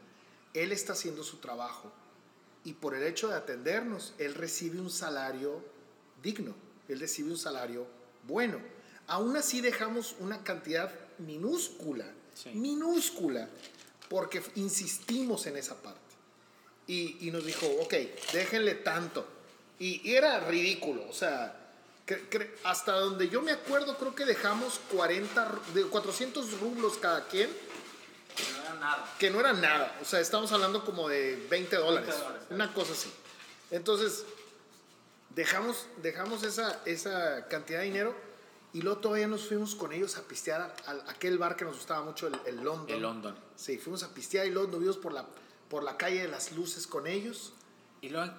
[0.55, 1.93] Él está haciendo su trabajo.
[2.65, 5.63] Y por el hecho de atendernos, él recibe un salario
[6.23, 6.55] digno.
[6.89, 7.87] Él recibe un salario
[8.25, 8.59] bueno.
[9.07, 12.51] Aún así dejamos una cantidad minúscula, Sí.
[12.51, 13.49] minúscula,
[14.09, 16.01] porque insistimos en esa parte.
[16.87, 17.93] Y, y nos dijo, ok,
[18.33, 19.27] déjenle tanto.
[19.79, 21.55] Y, y era ridículo, o sea,
[22.07, 26.97] cre- cre- hasta donde yo me acuerdo, creo que dejamos 40, ru- de 400 rublos
[26.99, 27.49] cada quien,
[28.55, 29.15] No era nada.
[29.19, 29.99] que no era nada.
[30.01, 33.11] O sea, estamos hablando como de 20 dólares, dólares, una cosa así.
[33.71, 34.25] Entonces,
[35.39, 38.13] dejamos, dejamos esa, esa cantidad de dinero
[38.73, 41.77] y luego todavía nos fuimos con ellos a pistear a, a aquel bar que nos
[41.77, 42.91] gustaba mucho, el, el London.
[42.91, 43.37] El London.
[43.55, 45.25] Sí, fuimos a pistear y luego nos vimos por la,
[45.71, 47.53] por la calle de las luces con ellos.
[48.01, 48.33] Y luego,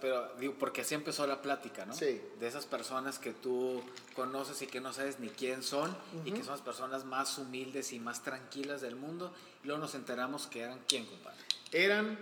[0.00, 1.92] pero digo, porque así empezó la plática, ¿no?
[1.92, 2.22] Sí.
[2.38, 3.82] De esas personas que tú
[4.14, 7.92] conoces y que no sabes ni quién son y que son las personas más humildes
[7.92, 9.34] y más tranquilas del mundo.
[9.64, 11.38] Y luego nos enteramos que eran quién, compadre.
[11.72, 12.16] Eran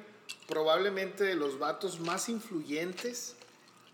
[0.49, 3.37] probablemente de los vatos más influyentes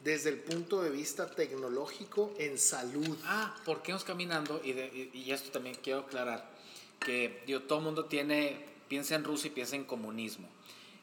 [0.03, 3.17] desde el punto de vista tecnológico en salud.
[3.25, 4.61] Ah, ¿por qué vamos caminando?
[4.65, 6.49] Y, de- y- esto también quiero aclarar,
[6.99, 10.49] que digo, todo el mundo tiene, piensa en Rusia y piensa en comunismo,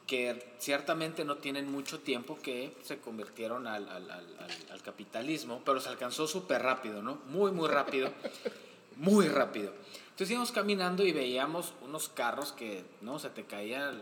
[0.08, 5.62] que ciertamente no tienen mucho tiempo que se convirtieron al, al- al- al- al capitalismo,
[5.66, 7.16] pero se alcanzó súper rápido, ¿no?
[7.28, 8.12] Muy, muy rápido,
[8.96, 9.74] muy rápido.
[10.10, 13.20] Entonces íbamos caminando y veíamos unos carros que, ¿no?
[13.20, 13.94] Se te caía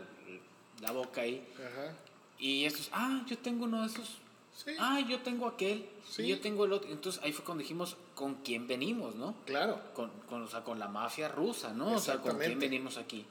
[0.80, 1.46] la boca ahí.
[1.56, 1.94] Ajá.
[2.38, 4.18] Y estos, ah, yo tengo uno de esos.
[4.64, 4.72] Sí.
[4.78, 5.86] Ah, yo tengo aquel.
[6.08, 6.22] Sí.
[6.22, 6.90] Y yo tengo el otro.
[6.90, 9.34] Entonces ahí fue cuando dijimos con quién venimos, ¿no?
[9.44, 9.80] Claro.
[9.94, 11.92] Con, con, o sea, con la mafia rusa, ¿no?
[11.92, 13.26] O sea, con quién venimos aquí.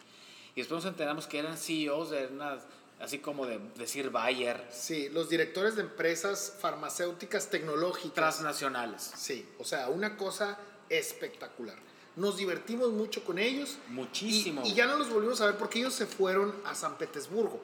[0.56, 2.62] Y después nos enteramos que eran CEOs de unas,
[3.00, 8.14] así como de decir Bayer, Sí, los directores de empresas farmacéuticas tecnológicas.
[8.14, 9.12] transnacionales.
[9.18, 10.58] Sí, o sea, una cosa
[10.90, 11.78] espectacular.
[12.16, 13.78] Nos divertimos mucho con ellos.
[13.90, 14.62] Muchísimo.
[14.64, 17.60] Y, y ya no los volvimos a ver porque ellos se fueron a San Petersburgo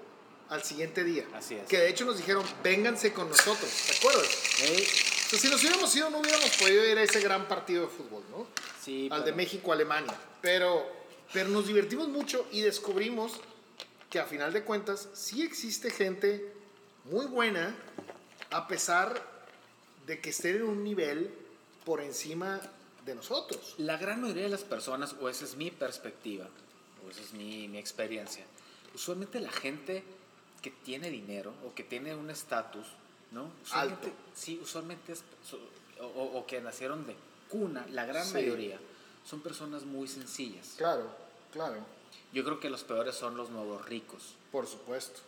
[0.51, 1.25] al siguiente día.
[1.33, 1.65] Así es.
[1.67, 3.71] Que de hecho nos dijeron, vénganse con nosotros.
[3.87, 4.27] ¿Te acuerdas?
[4.27, 7.87] O sea, si nos hubiéramos ido, no hubiéramos podido ir a ese gran partido de
[7.87, 8.47] fútbol, ¿no?
[8.83, 10.13] Sí, al de pero- México-Alemania.
[10.41, 10.85] Pero,
[11.31, 13.33] pero nos divertimos mucho y descubrimos
[14.09, 16.51] que a final de cuentas sí existe gente
[17.05, 17.73] muy buena
[18.49, 19.25] a pesar
[20.05, 21.33] de que estén en un nivel
[21.85, 22.59] por encima
[23.05, 23.75] de nosotros.
[23.77, 26.49] La gran mayoría de las personas, o esa es mi perspectiva,
[27.07, 28.43] o esa es mi, mi experiencia,
[28.93, 30.03] usualmente la gente
[30.61, 32.85] que tiene dinero o que tiene un estatus,
[33.31, 33.51] ¿no?
[33.63, 34.17] Usualmente, Alto.
[34.35, 35.23] Sí, usualmente es,
[35.99, 37.15] o, que nacieron de
[37.49, 38.33] cuna, la gran Sí.
[38.33, 38.79] mayoría,
[39.25, 40.75] son personas muy sencillas.
[40.77, 41.09] Claro,
[41.51, 41.83] claro,
[42.33, 44.35] Yo creo que los peores son los nuevos ricos.
[44.51, 45.19] por supuesto.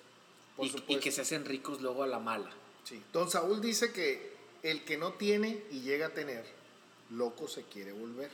[0.56, 1.04] Por Y, y supuesto.
[1.04, 2.50] que se hacen ricos luego a la mala.
[2.84, 3.02] Sí.
[3.12, 6.46] Don Saúl dice que el que no tiene y llega a tener,
[7.10, 8.30] loco se quiere volver.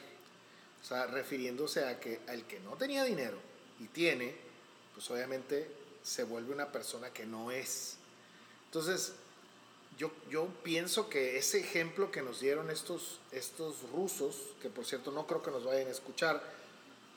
[0.84, 3.38] O sea, refiriéndose a que al que no tenía dinero
[3.80, 4.36] y tiene,
[4.93, 5.68] pues obviamente
[6.04, 7.97] se vuelve una persona que no es.
[8.66, 9.14] Entonces,
[9.97, 15.12] yo, yo pienso que ese ejemplo que nos dieron estos, estos rusos, que por cierto
[15.12, 16.41] no creo que nos vayan a escuchar,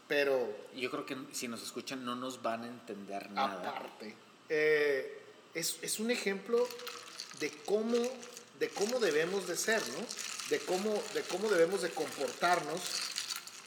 [0.09, 3.70] pero Yo creo que si nos escuchan no nos van a entender nada.
[3.70, 4.14] aparte.
[4.51, 5.22] Eh,
[5.55, 6.68] es, es un ejemplo
[7.41, 7.97] de cómo,
[8.59, 10.05] de cómo debemos de ser, ¿no?
[10.51, 12.80] De cómo, de cómo debemos de comportarnos,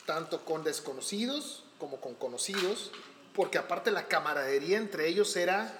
[0.06, 2.92] tanto con desconocidos como con conocidos,
[3.36, 5.78] porque aparte la camaradería entre ellos era,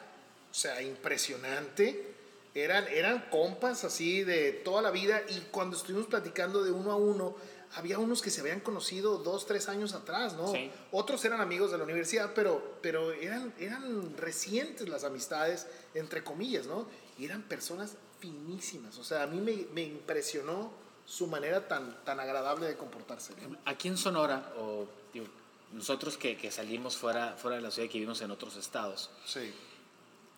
[0.52, 2.14] o sea, impresionante.
[2.54, 6.96] Eran, eran compas así de toda la vida y cuando estuvimos platicando de uno a
[6.96, 7.36] uno,
[7.76, 10.48] había unos que se habían conocido dos, tres años atrás, ¿no?
[10.48, 10.72] Sí.
[10.92, 16.66] Otros eran amigos de la universidad, pero, pero eran, eran recientes las amistades, entre comillas,
[16.68, 16.88] ¿no?
[17.18, 18.98] Y eran personas finísimas.
[18.98, 20.72] O sea, a mí me, me impresionó
[21.06, 23.34] su manera tan, tan agradable de comportarse.
[23.66, 24.88] Aquí en Sonora, o
[25.76, 29.10] nosotros que, que salimos fuera, fuera de la ciudad y que vivimos en otros estados,
[29.26, 29.52] Sí.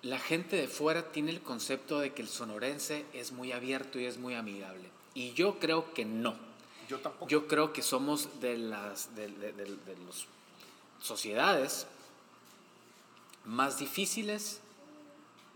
[0.02, 4.06] la gente de fuera tiene el concepto de que el sonorense es muy abierto y
[4.06, 4.90] es muy amigable.
[5.14, 6.36] Y yo creo que no.
[6.90, 7.28] Yo tampoco.
[7.30, 10.26] Yo creo que somos de las de, de- de- de los
[11.02, 11.86] sociedades
[13.46, 14.60] más difíciles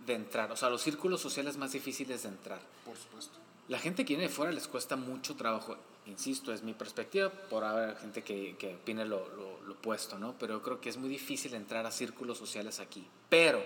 [0.05, 2.59] de entrar, o sea, los círculos sociales más difíciles de entrar.
[2.85, 3.37] Por supuesto.
[3.67, 7.63] La gente que viene de fuera les cuesta mucho trabajo, insisto, es mi perspectiva, por
[7.63, 10.35] haber gente que, que opine lo, lo- lo opuesto, ¿no?
[10.39, 13.05] Pero yo creo que es muy difícil entrar a círculos sociales aquí.
[13.29, 13.61] Pero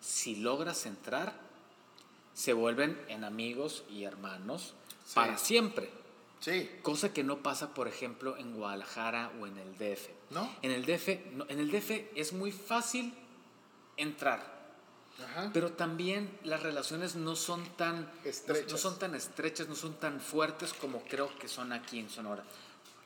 [0.00, 1.38] si logras entrar,
[2.34, 4.74] se vuelven en amigos y hermanos
[5.04, 5.14] Sí.
[5.14, 5.90] para siempre.
[6.40, 6.70] Sí.
[6.82, 10.08] Cosa que no pasa, por ejemplo, en Guadalajara o en el DF.
[10.30, 10.48] ¿No?
[10.62, 13.12] En el DF, no, en el DF es muy fácil
[13.96, 14.57] entrar,
[15.24, 15.50] Ajá.
[15.52, 18.72] pero también las relaciones no son tan no- Estrechas.
[18.72, 22.44] No, son tan estrechas, no son tan fuertes como creo que son aquí en Sonora.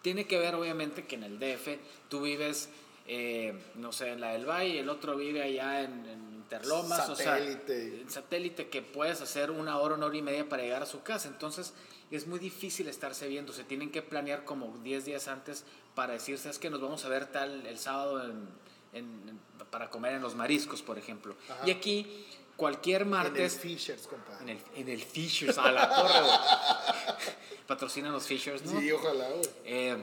[0.03, 2.69] Tiene que ver, obviamente, que en el DF tú vives,
[3.07, 7.17] eh, no sé, en la del Valle, el otro vive allá en, en Interlomas, o
[7.17, 8.01] sea, Satélite.
[8.03, 11.03] en satélite que puedes hacer una hora, una hora y media para llegar a su
[11.03, 11.29] casa.
[11.29, 11.73] Entonces
[12.11, 13.55] es muy difícil estarse viendo.
[13.55, 17.09] Se tienen que planear como 10 días antes para decirse, es que nos vamos a
[17.09, 18.49] ver tal el sábado en-
[18.93, 19.41] en- en-
[19.71, 21.35] para comer en los mariscos, por ejemplo.
[21.49, 21.67] Ajá.
[21.67, 22.27] Y aquí,
[22.57, 23.59] cualquier En el martes...
[23.59, 24.43] Fishers, compadre.
[24.43, 27.17] En el, en el Fishers, a la torre.
[27.67, 28.81] Patrocinan los Fishers, ¿no?
[28.81, 29.43] Sí, ojalá, güey.
[29.65, 29.97] Eh,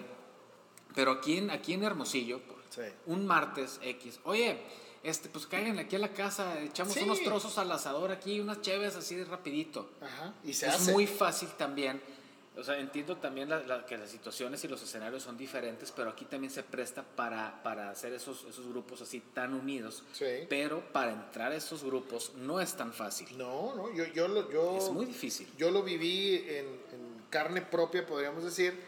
[0.95, 2.81] pero aquí en, aquí en Hermosillo, Sí.
[3.07, 4.59] un martes X, oye,
[5.03, 7.01] este, pues caigan aquí a la casa, echamos Sí.
[7.01, 9.89] unos trozos al asador aquí, unas cheves así de rapidito.
[10.01, 10.33] Ajá.
[10.43, 10.91] Y se es hace.
[10.91, 12.01] muy fácil también.
[12.60, 16.10] O sea, entiendo también la- la- que las situaciones y los escenarios son diferentes, pero
[16.10, 20.03] aquí también se presta para, para hacer esos, esos grupos así tan unidos.
[20.14, 20.26] Sí.
[20.49, 23.38] Pero para entrar a esos grupos no es tan fácil.
[23.38, 25.47] No, no, yo, yo, lo, yo, Es muy difícil.
[25.57, 28.80] yo lo viví en, en carne propia, podríamos decir,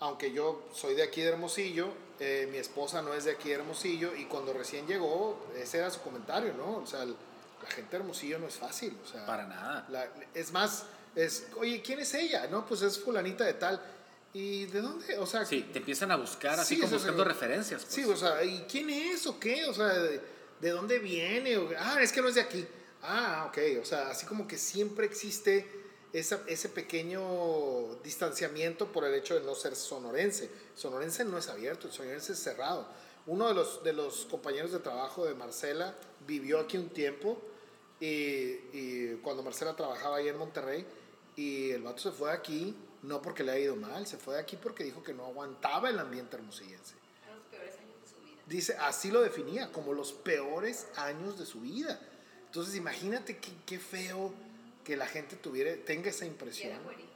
[0.00, 1.88] aunque yo soy de aquí de Hermosillo,
[2.20, 5.90] eh, mi esposa no es de aquí de Hermosillo, y cuando recién llegó, ese era
[5.90, 6.78] su comentario, ¿no?
[6.78, 7.16] O sea, el-
[7.62, 9.86] la gente de Hermosillo no es fácil, o sea, Para nada.
[9.88, 10.84] la- es más,
[11.16, 12.46] es, oye, ¿quién es ella?
[12.48, 13.82] No, pues es fulanita de tal.
[14.32, 15.16] ¿Y de dónde?
[15.18, 17.82] O sea, Sí, te empiezan a buscar así Sí, como buscando referencias.
[17.84, 17.94] pues.
[17.94, 19.64] Sí, o sea, ¿y quién es o qué?
[19.66, 20.20] O sea, ¿de,
[20.60, 21.56] de dónde viene?
[21.56, 22.66] O- ah, es que no es de aquí.
[23.02, 23.58] Ah, ok.
[23.80, 25.68] O sea, así como que siempre existe
[26.12, 30.50] esa- ese pequeño distanciamiento por el hecho de no ser sonorense.
[30.74, 32.88] Sonorense no es abierto, el sonorense es cerrado.
[33.26, 35.94] Uno de los, de los compañeros de trabajo de Marcela
[36.26, 37.40] vivió aquí un tiempo
[38.00, 38.06] y,
[38.72, 40.84] y cuando Marcela trabajaba ahí en Monterrey
[41.36, 44.34] y el vato se fue de aquí, no porque le haya ido mal, se fue
[44.34, 46.94] de aquí porque dijo que no aguantaba el ambiente hermosillense.
[47.34, 48.42] Los peores años de su vida.
[48.46, 52.00] Dice, así lo definía, como los peores años de su vida.
[52.46, 54.32] Entonces imagínate qué, qué feo
[54.84, 56.70] que la gente tuviera, tenga esa Y impresión.
[56.72, 57.08] era güerito.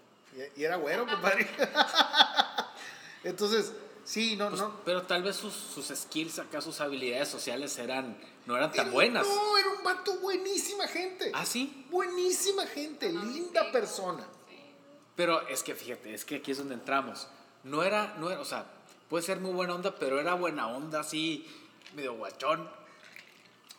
[0.57, 1.47] Y, y era güero, compadre.
[3.25, 3.73] Entonces,
[4.05, 4.81] sí, no, Pues, no.
[4.85, 8.17] Pero tal vez sus, sus skills acá, sus habilidades sociales eran,
[8.49, 9.27] no eran tan Era- buenas.
[9.27, 11.31] No, era un vato buenísima gente.
[11.35, 11.85] Ah, sí.
[11.91, 14.27] Buenísima gente, linda persona.
[15.15, 17.29] Pero es que fíjate, es que aquí es donde entramos.
[17.63, 18.65] No era, no era, o sea,
[19.11, 21.47] puede ser muy buena onda, pero era buena onda así,
[21.95, 22.71] medio guachón.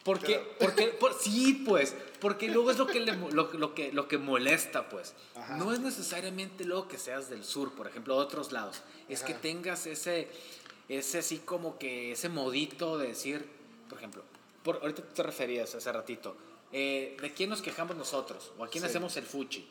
[0.04, 4.08] Porque, porque, por- sí, pues, porque luego es lo que, le lo, lo que, lo
[4.08, 5.16] que molesta, pues.
[5.36, 5.58] Ajá.
[5.58, 8.84] No es necesariamente luego que seas del sur, por ejemplo, de otros lados.
[9.08, 10.28] Es que tengas ese,
[10.90, 13.50] ese así como que, ese modito de decir,
[13.90, 14.24] por ejemplo,
[14.74, 16.36] por, ahorita te referías hace ratito,
[16.72, 18.52] eh, ¿de quién nos quejamos nosotros?
[18.58, 18.90] ¿O a quién Sí.
[18.90, 19.68] hacemos el fuchi?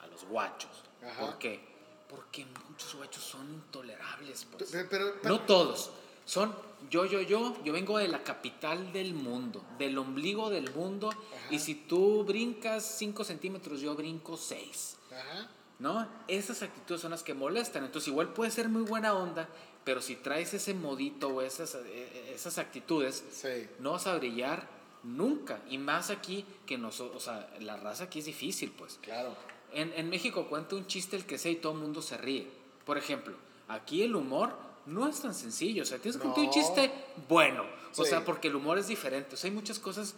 [0.00, 0.70] A los guachos.
[1.02, 1.20] Ajá.
[1.26, 1.60] ¿Por qué?
[2.08, 4.68] Porque muchos guachos son intolerables, pues.
[4.70, 5.90] Pero, pero- pero- No todos.
[6.26, 6.54] Son
[6.90, 7.56] yo, yo, yo.
[7.64, 11.10] Yo vengo de la capital del mundo, del ombligo del mundo.
[11.50, 14.96] Y si tú brincas 5 centímetros, yo brinco 6.
[15.10, 15.48] Ajá.
[15.82, 16.06] ¿No?
[16.28, 17.84] Esas actitudes son las que molestan.
[17.84, 19.48] Entonces, igual puede ser muy buena onda,
[19.82, 23.66] pero si traes ese modito o esas, eh, esas actitudes, Sí.
[23.80, 24.68] no vas a brillar
[25.02, 25.58] nunca.
[25.68, 29.00] Y más aquí que nosotros, o sea, la raza aquí es difícil, pues.
[29.02, 29.34] Claro.
[29.72, 32.46] En, en México cuenta un chiste el que sea y todo el mundo se ríe.
[32.86, 33.34] Por ejemplo,
[33.66, 34.54] aquí el humor
[34.86, 35.82] no es tan sencillo.
[35.82, 36.92] O sea, tienes que contar un chiste
[37.28, 37.64] bueno.
[37.96, 38.08] O Sí.
[38.10, 39.34] sea, porque el humor es diferente.
[39.34, 40.14] O sea, hay muchas cosas,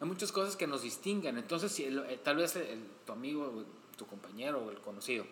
[0.00, 1.38] hay muchas cosas que nos distinguen.
[1.38, 3.62] Entonces, si el- eh, tal vez el- tu amigo,
[3.96, 5.26] tu compañero o el conocido,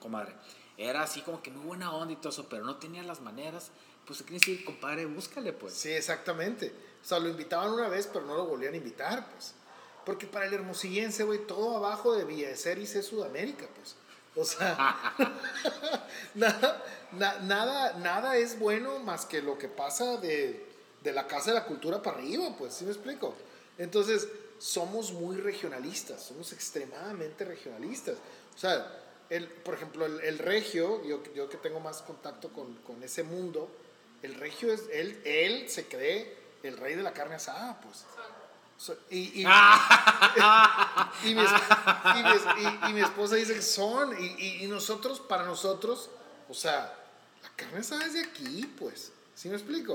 [0.00, 0.34] comadre,
[0.76, 3.70] era así como que muy buena onda y todo eso, pero no tenía las maneras,
[4.06, 5.74] pues quiere decir, compadre, búscale, pues.
[5.74, 6.72] Sí, exactamente.
[7.02, 9.54] O sea, lo invitaban una vez, pero no lo volvían a invitar, pues.
[10.04, 13.96] Porque para el hermosillense, güey, todo abajo de Villa de Ceris es Sudamérica, pues.
[14.36, 15.14] O sea,
[16.34, 20.66] nada, na- nada, nada es bueno más que lo que pasa de,
[21.02, 23.34] de la Casa de la Cultura para arriba, pues, ¿sí me explico?
[23.78, 24.28] Entonces,
[24.64, 28.16] somos muy regionalistas, somos extremadamente regionalistas.
[28.54, 28.90] O sea,
[29.28, 33.24] el, por ejemplo, el, el regio, yo, yo que tengo más contacto con, con ese
[33.24, 33.70] mundo,
[34.22, 38.04] el regio es, él, él se cree el rey de la carne asada, pues.
[38.78, 39.44] So- y, y,
[41.24, 41.42] y, mi,
[42.88, 46.08] y mi esposa dice que son, y, y- y nosotros, para nosotros,
[46.48, 46.92] o sea,
[47.42, 49.12] la carne asada es de aquí, pues.
[49.34, 49.94] ¿Sí me explico?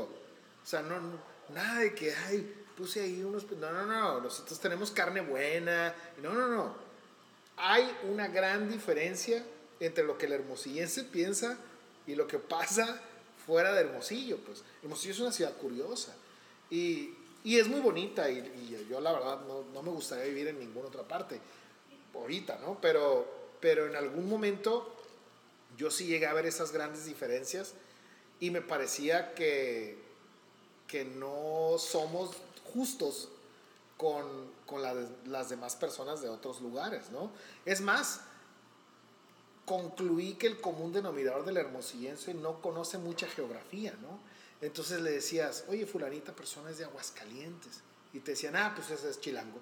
[0.64, 1.20] O sea, no, no-
[1.56, 3.52] nada de que, ay, puse ahí unos...
[3.52, 5.94] No, no, no, nosotros tenemos carne buena.
[6.24, 6.74] No, no, no.
[7.58, 9.44] Hay una gran diferencia
[9.82, 11.58] entre lo que el hermosillense piensa
[12.08, 13.02] y lo que pasa
[13.46, 14.64] fuera de Hermosillo, pues.
[14.82, 16.16] Hermosillo es una ciudad curiosa
[16.70, 17.14] y,
[17.44, 20.60] y es muy bonita y, y yo la verdad no, no me gustaría vivir en
[20.60, 21.40] ninguna otra parte
[22.14, 22.80] ahorita, ¿no?
[22.82, 23.28] Pero,
[23.60, 24.96] pero en algún momento
[25.78, 27.74] yo sí llegué a ver esas grandes diferencias
[28.40, 29.98] y me parecía que,
[30.88, 32.36] que no somos
[32.74, 33.30] justos
[33.98, 34.26] con,
[34.66, 37.32] con la de- las demás personas de otros lugares, ¿no?
[37.66, 38.22] Es más,
[39.66, 44.20] concluí que el común denominador del hermosillense no conoce mucha geografía, ¿no?
[44.62, 47.82] Entonces le decías, oye, fulanita persona es de Aguascalientes.
[48.14, 49.60] Y te decían, ah, pues ese es chilango.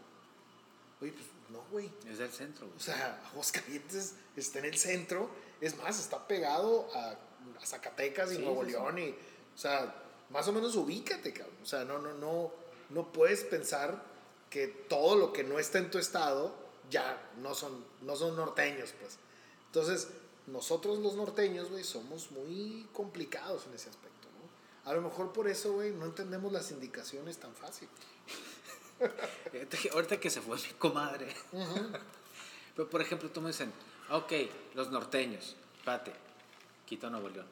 [1.02, 1.92] Oye, pues no, güey.
[2.10, 2.66] Es del centro.
[2.66, 2.80] O güey.
[2.80, 5.30] sea, Aguascalientes está en el centro.
[5.62, 7.10] Es más, está pegado a,
[7.62, 8.64] a Zacatecas y Sí, Nuevo.
[8.64, 8.98] León.
[8.98, 9.94] Y, o sea,
[10.30, 11.58] más o menos ubícate, cabrón.
[11.62, 12.52] O sea, no, no, no,
[12.90, 14.02] no puedes pensar
[14.50, 16.54] que todo lo que no está en tu estado
[16.90, 19.18] ya no son, no son norteños, pues.
[19.68, 20.08] Entonces,
[20.48, 24.90] nosotros los norteños, güey, somos muy complicados en ese aspecto, ¿no?
[24.90, 27.90] A lo mejor por eso, güey, no entendemos las indicaciones tan fácil.
[29.94, 31.34] Ahorita que- se fue mi comadre.
[32.76, 33.72] Pero por ejemplo, tú me dicen,
[34.10, 34.32] ok,
[34.76, 36.14] los norteños, espérate,
[36.86, 37.46] quita Nuevo León.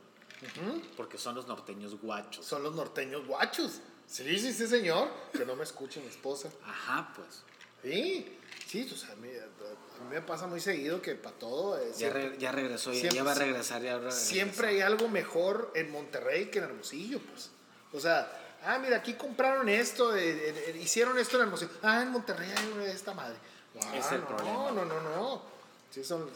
[0.96, 2.46] Porque son los norteños guachos.
[2.46, 3.80] Son los norteños guachos.
[4.08, 5.10] Sí, sí, sí, señor.
[5.32, 6.50] Que no me escuche mi esposa.
[6.66, 7.44] Ajá, pues.
[7.84, 8.38] Sí,
[8.68, 11.78] sí, o sea, a mí, a mí me pasa muy seguido que para todo.
[11.80, 13.82] eh, Ya, re- ya regresó, ya, siempre- ya va a regresar.
[13.82, 17.50] Ya siempre hay algo mejor en Monterrey que en Hermosillo, pues.
[17.94, 21.72] O sea, ah, mira, aquí compraron esto, eh, eh, eh, hicieron esto en Hermosillo.
[21.84, 23.38] Ah, en Monterrey hay una de esta madre.
[23.82, 24.72] Ah, Es el no, problema.
[24.72, 25.55] No, no, no.
[25.96, 26.30] Sí, son,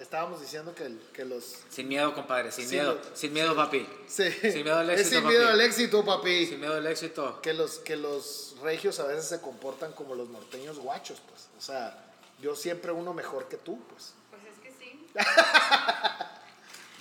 [0.00, 1.58] estábamos diciendo que, el- que los.
[1.68, 2.94] Sin miedo, compadre, sin miedo.
[2.94, 3.86] lo- sin miedo, papi.
[4.08, 5.52] Sí, Sin miedo al es éxito, sin miedo papi.
[5.52, 6.46] al éxito, papi.
[6.46, 7.42] Sin miedo al éxito.
[7.42, 11.48] que los, que los regios a veces se comportan como los norteños guachos, pues.
[11.58, 12.06] O sea,
[12.40, 14.14] yo siempre uno mejor que tú, pues.
[14.30, 15.06] Pues es que sí.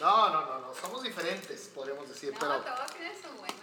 [0.02, 3.54] No, no, no, no, somos diferentes, podríamos decir, No, pero todos tienen su bueno.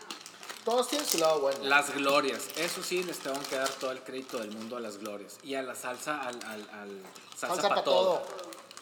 [0.68, 1.64] Todos tienen su lado bueno.
[1.64, 2.48] Las glorias.
[2.56, 5.38] Eso sí, les tengo que dar todo el crédito del mundo a las glorias.
[5.42, 7.02] Y a la salsa, al, al, al
[7.34, 8.18] salsa, Salsa para pa' todo.
[8.18, 8.26] todo.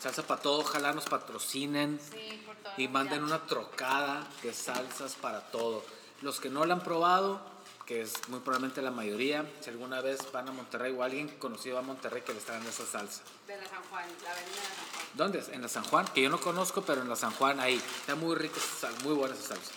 [0.01, 0.59] Salsa para todo.
[0.63, 2.01] Ojalá nos patrocinen.
[2.01, 2.73] Sí, por todo.
[2.77, 5.85] y manden una trocada de salsas para todo.
[6.23, 7.41] Los que no la han probado,
[7.85, 11.79] que es muy probablemente la mayoría, si alguna vez van a Monterrey o alguien conocido
[11.79, 13.23] a Monterrey que les traen esa salsa.
[13.47, 15.07] De la San Juan, la avenida de San Juan.
[15.15, 15.49] ¿Dónde es?
[15.51, 17.77] En la San Juan, que yo no conozco, pero en la San Juan ahí.
[18.01, 18.59] Está muy rica
[19.05, 19.71] muy buena esa salsa.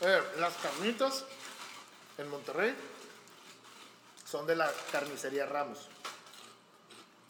[0.00, 1.24] Eh, las carnitas
[2.16, 2.74] en Monterrey
[4.24, 5.88] son de la carnicería Ramos.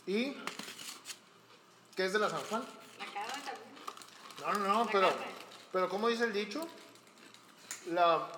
[0.06, 0.36] ¿Y
[1.96, 2.64] qué es de la San Juan?
[2.98, 3.70] La carne también.
[4.40, 5.26] No, no, no, pero, carne.
[5.72, 6.66] pero ¿cómo dice el dicho?
[7.88, 8.28] La,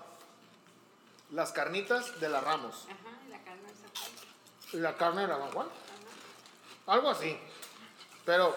[1.32, 2.86] las carnitas de la Ramos.
[2.86, 4.12] Ajá, y la carne de San Juan.
[4.72, 5.68] ¿Y la carne de la San Juan?
[6.86, 7.38] Algo así.
[8.24, 8.54] Pero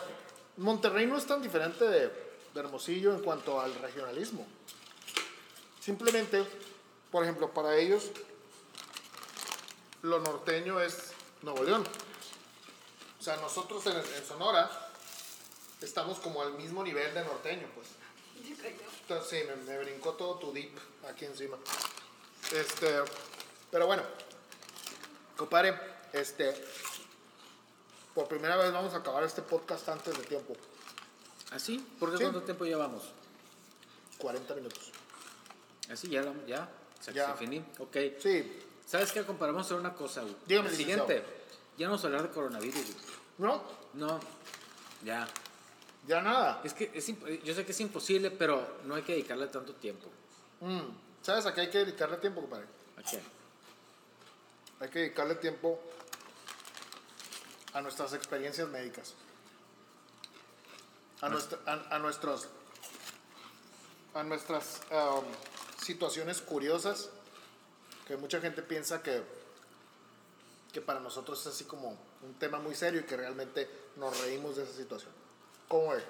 [0.57, 2.07] Monterrey no es tan diferente de,
[2.53, 4.47] de Hermosillo en cuanto al regionalismo.
[5.85, 6.43] Simplemente,
[7.11, 8.05] por ejemplo, para ellos,
[10.01, 11.11] lo norteño es
[11.43, 11.83] Nuevo León.
[13.19, 14.89] O sea, nosotros en, en Sonora
[15.79, 17.87] es- estamos como al mismo nivel de norteño, pues.
[19.01, 20.75] Entonces, sí, me, me brincó todo tu dip
[21.07, 21.57] aquí encima.
[22.51, 23.03] Este,
[23.69, 24.01] pero bueno,
[25.37, 25.79] compadre,
[26.13, 26.51] este,
[28.15, 30.55] por primera vez vamos a acabar este podcast antes de tiempo.
[31.51, 31.77] ¿Así?
[31.99, 32.23] ¿Por qué Sí.
[32.23, 33.03] cuánto tiempo llevamos?
[34.17, 34.91] 40 minutos.
[35.91, 36.69] Así, ya, la- ya.
[36.99, 37.31] Se, Ya.
[37.31, 37.63] se finí.
[37.79, 37.95] Ok.
[38.19, 39.23] Sí, ¿Sabes qué?
[39.23, 40.35] Comparamos a hacer una cosa, güey.
[40.45, 41.07] Dígame, El licenciado.
[41.07, 41.33] siguiente.
[41.77, 42.95] Ya no vamos a hablar de coronavirus, güey.
[43.39, 43.63] ¿no?
[43.93, 44.19] No.
[45.03, 45.27] Ya.
[46.07, 46.61] Ya nada.
[46.63, 49.73] Es que es imp- yo sé que es imposible, pero no hay que dedicarle tanto
[49.73, 50.07] tiempo.
[50.61, 50.81] Mm,
[51.23, 52.67] ¿Sabes a qué hay que dedicarle tiempo, compadre?
[52.97, 53.19] ¿A qué?
[54.79, 55.79] Hay que dedicarle tiempo
[57.73, 59.15] a nuestras experiencias médicas.
[61.21, 62.47] A, nuestra- a, a nuestros
[64.13, 65.25] a nuestras um,
[65.85, 67.09] situaciones curiosas
[68.07, 69.23] que mucha gente piensa que
[70.75, 74.57] que para nosotros es así como un tema muy serio y que realmente nos reímos
[74.57, 75.09] de esa situación.
[75.69, 76.03] ¿Cómo es?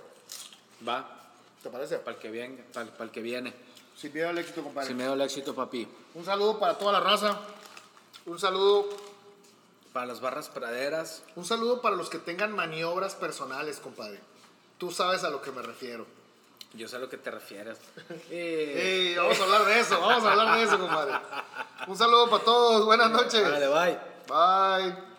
[0.86, 1.22] Va.
[1.62, 2.00] ¿Te parece?
[2.00, 2.64] Para el que viene.
[2.74, 3.54] Para, el que viene.
[3.96, 4.88] Sin miedo al éxito, compadre.
[4.88, 5.88] Sin miedo al éxito, papi.
[6.16, 7.40] Un saludo para toda la raza.
[8.26, 8.90] Un saludo
[9.94, 11.22] Para las barras praderas.
[11.36, 14.20] Un saludo para los que tengan maniobras personales, compadre.
[14.80, 16.08] Tú sabes a lo que me refiero.
[16.76, 17.78] Yo sé a lo que te refieres.
[18.30, 21.14] Eh, vamos a hablar de eso, vamos a hablar de eso, compadre.
[21.88, 23.44] Un saludo para todos, buenas noches.
[23.50, 24.00] Vale, bye.
[24.28, 25.15] Bye.